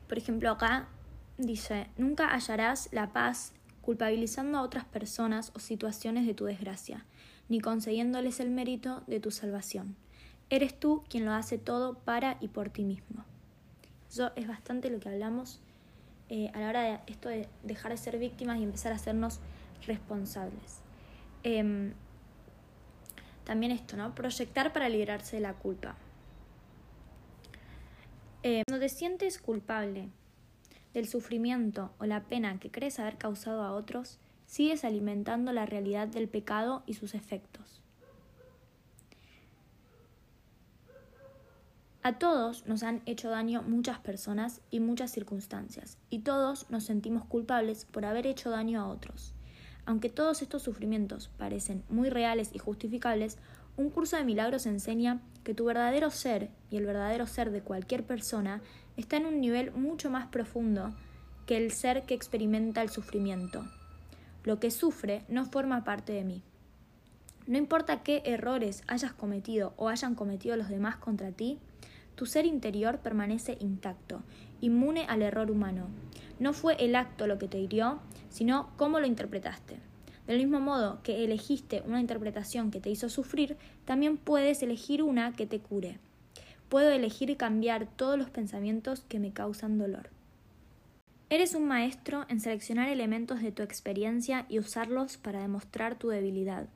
Por 0.10 0.18
ejemplo, 0.18 0.52
acá 0.52 0.90
Dice, 1.42 1.88
nunca 1.98 2.28
hallarás 2.28 2.90
la 2.92 3.14
paz 3.14 3.54
culpabilizando 3.82 4.60
a 4.60 4.62
otras 4.62 4.86
personas 4.86 5.52
o 5.56 5.60
situaciones 5.60 6.28
de 6.28 6.36
tu 6.36 6.46
desgracia, 6.46 7.04
ni 7.50 7.60
concediéndoles 7.60 8.40
el 8.40 8.52
mérito 8.52 9.02
de 9.08 9.20
tu 9.20 9.32
salvación. 9.32 9.96
Eres 10.52 10.80
tú 10.80 11.04
quien 11.10 11.26
lo 11.26 11.32
hace 11.32 11.58
todo 11.58 11.96
para 11.96 12.38
y 12.42 12.50
por 12.50 12.70
ti 12.70 12.84
mismo. 12.84 13.26
Eso 14.08 14.32
es 14.36 14.48
bastante 14.48 14.92
lo 14.92 15.00
que 15.00 15.10
hablamos 15.10 15.62
eh, 16.30 16.52
a 16.54 16.60
la 16.60 16.70
hora 16.70 16.82
de 16.84 17.00
esto 17.08 17.28
de 17.28 17.50
dejar 17.64 17.92
de 17.92 17.98
ser 17.98 18.20
víctimas 18.20 18.60
y 18.60 18.64
empezar 18.64 18.92
a 18.92 18.98
hacernos 18.98 19.40
responsables. 19.88 20.82
Em, 21.42 21.94
también 23.46 23.72
esto, 23.72 23.98
¿no? 23.98 24.14
Proyectar 24.14 24.74
para 24.74 24.90
liberarse 24.90 25.38
de 25.38 25.42
la 25.42 25.56
culpa. 25.56 25.96
Eh, 28.44 28.62
cuando 28.68 28.86
te 28.86 28.90
sientes 28.90 29.40
culpable 29.40 30.10
del 30.94 31.08
sufrimiento 31.08 31.94
o 32.00 32.06
la 32.06 32.24
pena 32.24 32.60
que 32.60 32.72
crees 32.72 33.00
haber 33.00 33.18
causado 33.18 33.64
a 33.64 33.74
otros, 33.74 34.20
sigues 34.46 34.84
alimentando 34.84 35.54
la 35.54 35.66
realidad 35.66 36.08
del 36.08 36.28
pecado 36.28 36.84
y 36.86 36.96
sus 36.96 37.16
efectos. 37.16 37.82
A 42.04 42.18
todos 42.18 42.66
nos 42.66 42.82
han 42.82 43.04
hecho 43.06 43.30
daño 43.30 43.62
muchas 43.62 44.00
personas 44.00 44.62
y 44.72 44.80
muchas 44.80 45.12
circunstancias, 45.12 46.00
y 46.10 46.20
todos 46.20 46.68
nos 46.72 46.84
sentimos 46.84 47.26
culpables 47.26 47.86
por 47.86 48.06
haber 48.06 48.26
hecho 48.26 48.50
daño 48.50 48.82
a 48.82 48.88
otros. 48.88 49.36
Aunque 49.86 50.10
todos 50.10 50.42
estos 50.42 50.64
sufrimientos 50.64 51.30
parecen 51.38 51.84
muy 51.90 52.10
reales 52.10 52.50
y 52.54 52.58
justificables, 52.58 53.38
un 53.78 53.90
curso 53.90 54.18
de 54.18 54.24
milagros 54.24 54.66
enseña 54.66 55.22
que 55.44 55.54
tu 55.54 55.66
verdadero 55.66 56.12
ser 56.12 56.50
y 56.70 56.78
el 56.78 56.86
verdadero 56.86 57.26
ser 57.28 57.52
de 57.52 57.62
cualquier 57.62 58.04
persona 58.04 58.62
está 58.98 59.18
en 59.18 59.26
un 59.26 59.40
nivel 59.42 59.72
mucho 59.72 60.10
más 60.10 60.28
profundo 60.28 60.94
que 61.46 61.58
el 61.58 61.72
ser 61.72 62.06
que 62.06 62.14
experimenta 62.14 62.82
el 62.82 62.90
sufrimiento. 62.90 63.66
Lo 64.44 64.60
que 64.60 64.72
sufre 64.72 65.24
no 65.28 65.46
forma 65.46 65.84
parte 65.84 66.14
de 66.14 66.24
mí. 66.24 66.44
No 67.48 67.58
importa 67.58 68.04
qué 68.04 68.22
errores 68.26 68.84
hayas 68.88 69.14
cometido 69.14 69.74
o 69.78 69.90
hayan 69.90 70.16
cometido 70.16 70.56
los 70.56 70.70
demás 70.70 70.98
contra 70.98 71.32
ti, 71.32 71.60
tu 72.16 72.26
ser 72.26 72.46
interior 72.46 73.00
permanece 73.00 73.58
intacto, 73.60 74.22
inmune 74.60 75.06
al 75.08 75.22
error 75.22 75.50
humano. 75.50 75.88
No 76.40 76.54
fue 76.54 76.76
el 76.80 76.96
acto 76.96 77.26
lo 77.26 77.40
que 77.40 77.48
te 77.48 77.58
hirió, 77.58 78.00
sino 78.30 78.70
cómo 78.78 79.00
lo 79.00 79.08
interpretaste. 79.08 79.91
Del 80.32 80.40
mismo 80.40 80.62
modo 80.62 81.04
que 81.04 81.26
elegiste 81.26 81.84
una 81.86 82.00
interpretación 82.00 82.72
que 82.72 82.80
te 82.80 82.90
hizo 82.90 83.10
sufrir, 83.10 83.58
también 83.84 84.16
puedes 84.16 84.64
elegir 84.64 85.04
una 85.04 85.34
que 85.34 85.46
te 85.46 85.60
cure. 85.60 86.00
Puedo 86.70 86.90
elegir 86.90 87.36
cambiar 87.36 87.86
todos 87.98 88.18
los 88.18 88.30
pensamientos 88.30 89.02
que 89.10 89.20
me 89.20 89.34
causan 89.34 89.78
dolor. 89.78 90.10
Eres 91.30 91.54
un 91.54 91.68
maestro 91.68 92.26
en 92.30 92.40
seleccionar 92.40 92.88
elementos 92.88 93.42
de 93.42 93.52
tu 93.52 93.62
experiencia 93.62 94.46
y 94.48 94.58
usarlos 94.58 95.18
para 95.18 95.42
demostrar 95.42 96.00
tu 96.00 96.08
debilidad. 96.08 96.70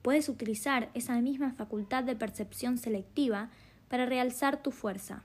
Puedes 0.00 0.30
utilizar 0.30 0.88
esa 0.94 1.20
misma 1.20 1.52
facultad 1.52 2.04
de 2.04 2.16
percepción 2.16 2.78
selectiva 2.78 3.50
para 3.90 4.06
realzar 4.06 4.62
tu 4.62 4.70
fuerza. 4.70 5.24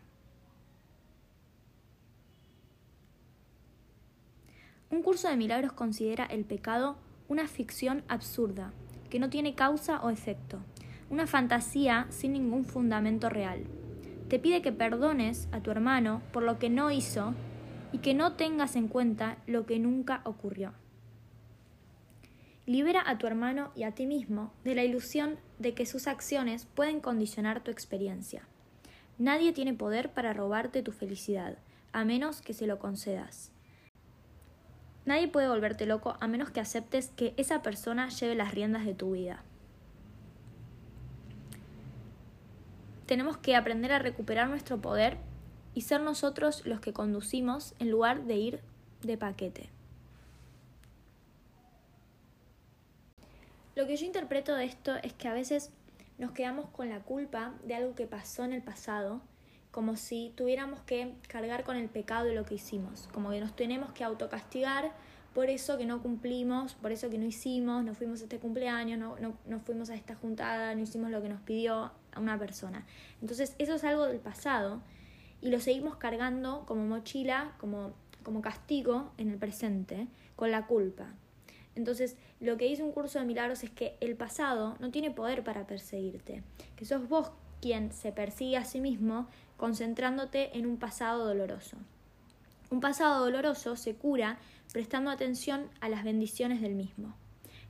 Un 4.90 5.02
curso 5.02 5.30
de 5.30 5.38
milagros 5.38 5.72
considera 5.72 6.26
el 6.26 6.44
pecado 6.44 6.98
una 7.34 7.50
ficción 7.50 8.04
absurda, 8.08 8.72
que 9.10 9.20
no 9.20 9.30
tiene 9.30 9.56
causa 9.56 10.00
o 10.02 10.10
efecto, 10.10 10.60
una 11.10 11.28
fantasía 11.28 12.08
sin 12.10 12.32
ningún 12.32 12.64
fundamento 12.64 13.28
real 13.28 13.66
te 14.34 14.40
pide 14.40 14.64
que 14.64 14.72
perdones 14.72 15.48
a 15.52 15.60
tu 15.60 15.70
hermano 15.70 16.24
por 16.32 16.42
lo 16.42 16.58
que 16.58 16.68
no 16.68 16.90
hizo 16.90 17.36
y 17.92 18.00
que 18.00 18.16
no 18.16 18.34
tengas 18.34 18.76
en 18.76 18.88
cuenta 18.88 19.38
lo 19.46 19.68
que 19.68 19.78
nunca 19.78 20.22
ocurrió. 20.24 20.74
Libera 22.66 23.04
a 23.06 23.20
tu 23.20 23.28
hermano 23.28 23.72
y 23.76 23.84
a 23.84 23.92
ti 23.92 24.08
mismo 24.08 24.52
de 24.64 24.74
la 24.74 24.84
ilusión 24.84 25.38
de 25.60 25.76
que 25.76 25.86
sus 25.86 26.08
acciones 26.08 26.66
pueden 26.66 27.00
condicionar 27.00 27.64
tu 27.64 27.70
experiencia. 27.70 28.48
Nadie 29.20 29.54
tiene 29.54 29.76
poder 29.76 30.14
para 30.14 30.34
robarte 30.34 30.82
tu 30.82 30.94
felicidad, 30.94 31.60
a 31.92 32.04
menos 32.04 32.42
que 32.42 32.54
se 32.56 32.66
lo 32.66 32.80
concedas. 32.80 33.53
Nadie 35.06 35.28
puede 35.28 35.50
volverte 35.50 35.86
loco 35.86 36.18
a 36.20 36.28
menos 36.28 36.50
que 36.50 36.60
aceptes 36.60 37.12
que 37.16 37.34
esa 37.38 37.62
persona 37.62 38.10
lleve 38.10 38.36
las 38.36 38.54
riendas 38.54 38.86
de 38.86 38.94
tu 38.94 39.12
vida. 39.12 39.44
tenemos 43.06 43.38
que 43.38 43.56
aprender 43.56 43.92
a 43.92 44.00
recuperar 44.00 44.50
nuestro 44.50 44.82
poder 44.82 45.18
y 45.76 45.82
ser 45.82 46.02
nosotros 46.02 46.66
los 46.66 46.80
que 46.80 46.94
conducimos 46.94 47.76
en 47.80 47.92
lugar 47.92 48.24
de 48.24 48.36
ir 48.36 48.60
de 49.02 49.18
paquete. 49.18 49.70
Lo 53.76 53.88
que 53.88 53.98
yo 53.98 54.06
interpreto 54.06 54.56
de 54.56 54.66
esto 54.66 54.96
es 55.04 55.14
que 55.14 55.28
a 55.28 55.34
veces 55.34 55.72
nos 56.18 56.32
quedamos 56.32 56.70
con 56.70 56.90
la 56.90 57.02
culpa 57.02 57.54
de 57.64 57.76
algo 57.76 57.96
que 57.96 58.06
pasó 58.06 58.44
en 58.44 58.54
el 58.54 58.62
pasado, 58.62 59.22
como 59.74 59.98
si 59.98 60.32
tuviéramos 60.38 60.80
que 60.82 61.16
cargar 61.28 61.64
con 61.64 61.76
el 61.76 61.90
pecado 61.90 62.26
de 62.26 62.36
lo 62.36 62.46
que 62.46 62.54
hicimos, 62.54 63.10
como 63.12 63.32
que 63.32 63.40
nos 63.40 63.56
tenemos 63.56 63.92
que 63.92 64.04
autocastigar 64.04 64.92
por 65.34 65.50
eso 65.50 65.80
que 65.80 65.88
no 65.88 66.00
cumplimos, 66.04 66.76
por 66.76 66.92
eso 66.92 67.10
que 67.10 67.18
no 67.18 67.26
hicimos, 67.26 67.84
no 67.84 67.96
fuimos 67.96 68.22
a 68.22 68.26
este 68.26 68.38
cumpleaños, 68.38 69.00
no, 69.00 69.18
no, 69.20 69.34
no 69.48 69.60
fuimos 69.60 69.90
a 69.90 69.96
esta 69.96 70.14
juntada, 70.14 70.76
no 70.76 70.82
hicimos 70.82 71.10
lo 71.10 71.24
que 71.24 71.30
nos 71.30 71.42
pidió 71.42 71.92
a 72.12 72.20
una 72.20 72.38
persona. 72.38 72.86
Entonces 73.20 73.56
eso 73.58 73.74
es 73.74 73.84
algo 73.84 74.06
del 74.06 74.20
pasado 74.20 74.84
y 75.42 75.50
lo 75.50 75.60
seguimos 75.60 75.96
cargando 75.96 76.66
como 76.68 76.86
mochila, 76.86 77.56
como, 77.58 77.94
como 78.22 78.44
castigo 78.44 79.12
en 79.18 79.32
el 79.32 79.40
presente, 79.40 80.08
con 80.36 80.52
la 80.52 80.68
culpa. 80.68 81.08
Entonces, 81.76 82.16
lo 82.40 82.58
que 82.58 82.66
dice 82.66 82.84
un 82.84 82.92
curso 82.92 83.18
de 83.18 83.26
milagros 83.26 83.64
es 83.64 83.72
que 83.72 83.98
el 84.02 84.16
pasado 84.16 84.78
no 84.80 84.92
tiene 84.92 85.10
poder 85.10 85.44
para 85.44 85.66
perseguirte, 85.66 86.44
que 86.76 86.86
sos 86.86 87.10
vos 87.10 87.32
quien 87.64 87.94
se 87.94 88.12
persigue 88.12 88.58
a 88.58 88.66
sí 88.66 88.82
mismo 88.82 89.28
concentrándote 89.64 90.58
en 90.58 90.66
un 90.66 90.76
pasado 90.76 91.26
doloroso. 91.26 91.78
Un 92.70 92.82
pasado 92.82 93.24
doloroso 93.24 93.78
se 93.78 93.96
cura 93.96 94.38
prestando 94.74 95.10
atención 95.10 95.70
a 95.80 95.88
las 95.88 96.04
bendiciones 96.04 96.60
del 96.60 96.76
mismo. 96.76 97.16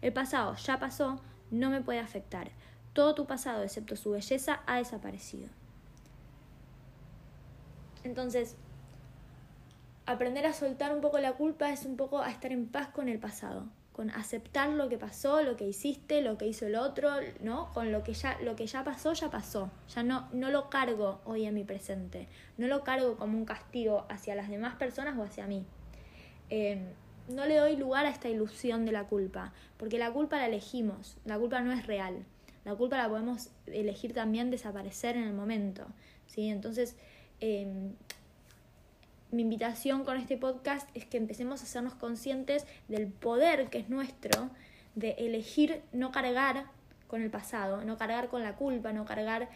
El 0.02 0.12
pasado 0.12 0.56
ya 0.56 0.80
pasó, 0.80 1.22
no 1.52 1.70
me 1.70 1.82
puede 1.82 2.00
afectar. 2.00 2.50
Todo 2.94 3.14
tu 3.14 3.28
pasado, 3.28 3.62
excepto 3.62 3.96
su 3.96 4.10
belleza, 4.10 4.62
ha 4.66 4.78
desaparecido. 4.78 5.50
Entonces, 8.04 8.56
aprender 10.08 10.48
a 10.48 10.54
soltar 10.54 10.96
un 10.96 11.02
poco 11.02 11.20
la 11.20 11.34
culpa 11.34 11.72
es 11.72 11.86
un 11.86 11.96
poco 11.96 12.22
a 12.22 12.32
estar 12.32 12.52
en 12.52 12.70
paz 12.70 12.88
con 12.88 13.08
el 13.08 13.20
pasado 13.20 13.68
con 13.94 14.10
aceptar 14.10 14.70
lo 14.70 14.90
que 14.90 14.98
pasó, 14.98 15.44
lo 15.44 15.56
que 15.56 15.68
hiciste, 15.68 16.22
lo 16.22 16.38
que 16.38 16.48
hizo 16.48 16.66
el 16.66 16.76
otro, 16.76 17.12
¿no? 17.42 17.72
Con 17.74 17.92
lo 17.92 18.04
que 18.04 18.14
ya, 18.14 18.40
lo 18.42 18.56
que 18.56 18.66
ya 18.66 18.84
pasó, 18.84 19.14
ya 19.14 19.30
pasó. 19.30 19.70
Ya 19.94 20.02
no, 20.02 20.28
no 20.34 20.50
lo 20.50 20.70
cargo 20.72 21.22
hoy 21.26 21.46
en 21.46 21.54
mi 21.54 21.64
presente. 21.64 22.28
No 22.58 22.68
lo 22.68 22.84
cargo 22.84 23.16
como 23.18 23.38
un 23.38 23.46
castigo 23.46 24.06
hacia 24.10 24.34
las 24.34 24.50
demás 24.50 24.76
personas 24.76 25.18
o 25.18 25.24
hacia 25.24 25.46
mí. 25.46 25.64
Em, 26.50 26.88
no 27.30 27.46
le 27.46 27.56
doy 27.56 27.78
lugar 27.78 28.08
a 28.08 28.10
esta 28.10 28.30
ilusión 28.30 28.84
de 28.86 28.92
la 28.92 29.06
culpa, 29.06 29.54
porque 29.78 30.00
la 30.00 30.12
culpa 30.12 30.38
la 30.38 30.48
elegimos, 30.48 31.18
la 31.24 31.38
culpa 31.38 31.62
no 31.62 31.72
es 31.72 31.86
real. 31.86 32.26
La 32.66 32.76
culpa 32.76 32.98
la 32.98 33.08
podemos 33.08 33.50
elegir 33.68 34.14
también 34.14 34.50
desaparecer 34.50 35.18
en 35.18 35.24
el 35.24 35.34
momento. 35.34 35.86
¿sí? 36.26 36.50
Entonces, 36.50 36.96
em, 37.42 37.94
mi 39.34 39.42
invitación 39.42 40.04
con 40.04 40.18
este 40.18 40.38
podcast 40.38 40.88
es 40.94 41.06
que 41.06 41.18
empecemos 41.18 41.62
a 41.62 41.64
hacernos 41.64 41.96
conscientes 41.96 42.66
del 42.88 43.08
poder 43.08 43.70
que 43.70 43.80
es 43.80 43.90
nuestro 43.90 44.50
de 44.96 45.12
elegir 45.18 45.82
no 45.92 46.12
cargar 46.12 46.66
con 47.08 47.22
el 47.22 47.32
pasado, 47.32 47.84
no 47.84 47.98
cargar 47.98 48.30
con 48.30 48.44
la 48.44 48.56
culpa, 48.56 48.94
no 48.94 49.06
cargar 49.06 49.50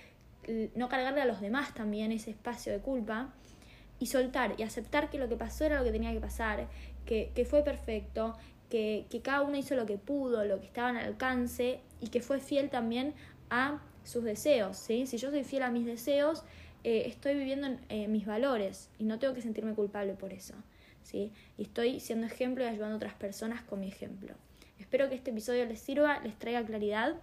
no 0.76 0.88
cargarle 0.88 1.22
a 1.22 1.26
los 1.26 1.42
demás 1.42 1.74
también 1.74 2.12
ese 2.12 2.32
espacio 2.32 2.72
de 2.72 2.80
culpa 2.80 3.34
y 4.00 4.08
soltar 4.08 4.56
y 4.58 4.64
aceptar 4.64 5.10
que 5.10 5.18
lo 5.18 5.28
que 5.28 5.36
pasó 5.36 5.66
era 5.66 5.78
lo 5.78 5.84
que 5.84 5.92
tenía 5.92 6.14
que 6.14 6.22
pasar, 6.22 6.68
que, 7.06 7.32
que 7.36 7.46
fue 7.46 7.64
perfecto, 7.64 8.38
que, 8.70 9.06
que 9.10 9.22
cada 9.22 9.42
uno 9.42 9.58
hizo 9.58 9.76
lo 9.76 9.86
que 9.86 9.98
pudo, 9.98 10.46
lo 10.46 10.60
que 10.60 10.66
estaba 10.66 10.90
al 10.90 10.98
alcance 10.98 11.82
y 12.00 12.08
que 12.08 12.22
fue 12.22 12.40
fiel 12.40 12.70
también 12.70 13.14
a 13.50 13.82
sus 14.04 14.24
deseos. 14.24 14.78
¿sí? 14.78 15.06
Si 15.06 15.18
yo 15.18 15.32
soy 15.32 15.44
fiel 15.44 15.64
a 15.64 15.70
mis 15.70 15.86
deseos, 15.86 16.44
eh, 16.88 17.06
estoy 17.06 17.36
viviendo 17.36 17.68
eh, 17.90 18.08
mis 18.08 18.26
valores 18.26 18.90
y 18.98 19.04
no 19.04 19.20
tengo 19.20 19.34
que 19.34 19.42
sentirme 19.42 19.74
culpable 19.74 20.14
por 20.14 20.32
eso. 20.32 20.54
¿sí? 21.04 21.34
Y 21.58 21.64
estoy 21.64 22.00
siendo 22.00 22.26
ejemplo 22.26 22.64
y 22.64 22.68
ayudando 22.68 22.94
a 22.94 22.96
otras 22.96 23.14
personas 23.14 23.62
con 23.62 23.82
mi 23.82 23.90
ejemplo. 23.90 24.36
Espero 24.80 25.10
que 25.10 25.16
este 25.16 25.32
episodio 25.32 25.66
les 25.66 25.82
sirva, 25.82 26.22
les 26.22 26.40
traiga 26.40 26.64
claridad 26.66 27.16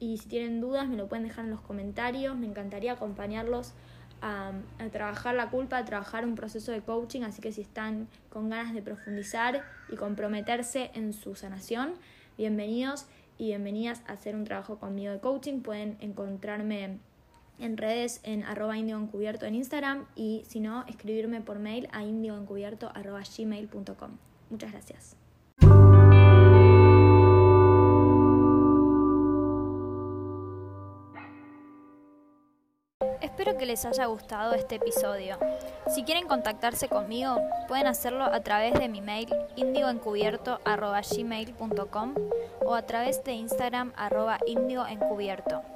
y 0.00 0.18
si 0.18 0.28
tienen 0.28 0.60
dudas 0.60 0.88
me 0.88 0.96
lo 0.96 1.06
pueden 1.06 1.24
dejar 1.24 1.44
en 1.44 1.52
los 1.52 1.60
comentarios. 1.60 2.36
Me 2.36 2.46
encantaría 2.46 2.94
acompañarlos 2.94 3.74
a, 4.22 4.54
a, 4.80 4.88
trabajar 4.88 5.36
la 5.36 5.50
culpa, 5.50 5.78
a 5.78 5.84
trabajar 5.84 6.24
un 6.24 6.34
proceso 6.34 6.72
de 6.72 6.80
coaching, 6.80 7.22
así 7.22 7.40
que 7.40 7.52
si 7.52 7.60
están 7.60 8.08
con 8.28 8.50
ganas 8.50 8.74
de 8.74 8.82
profundizar 8.82 9.62
y 9.88 9.94
comprometerse 9.94 10.90
en 10.94 11.12
su 11.12 11.36
sanación, 11.36 11.94
bienvenidos 12.36 13.06
y 13.38 13.46
bienvenidas 13.46 14.02
a 14.08 14.14
hacer 14.14 14.34
un 14.34 14.42
trabajo 14.42 14.80
conmigo 14.80 15.12
de 15.12 15.20
coaching. 15.20 15.60
Pueden 15.60 15.96
encontrarme 16.00 16.98
en 17.58 17.76
redes 17.76 18.20
en 18.22 18.44
arroba 18.44 18.76
indioencubierto 18.76 19.46
en 19.46 19.54
Instagram 19.54 20.06
y 20.14 20.42
si 20.46 20.60
no, 20.60 20.84
escribirme 20.86 21.40
por 21.40 21.58
mail 21.58 21.88
a 21.92 22.02
indioencubierto 22.02 22.90
arroba 22.94 23.22
gmail.com. 23.36 24.18
Muchas 24.50 24.72
gracias. 24.72 25.16
Espero 33.20 33.58
que 33.58 33.66
les 33.66 33.84
haya 33.84 34.06
gustado 34.06 34.54
este 34.54 34.76
episodio. 34.76 35.36
Si 35.88 36.04
quieren 36.04 36.26
contactarse 36.26 36.88
conmigo, 36.88 37.36
pueden 37.68 37.86
hacerlo 37.86 38.24
a 38.24 38.40
través 38.40 38.72
de 38.74 38.88
mi 38.88 39.02
mail 39.02 39.28
indioencubierto.gmail.com 39.56 42.14
o 42.64 42.74
a 42.74 42.86
través 42.86 43.22
de 43.24 43.32
Instagram 43.32 43.92
arroba 43.96 44.38
indioencubierto. 44.46 45.75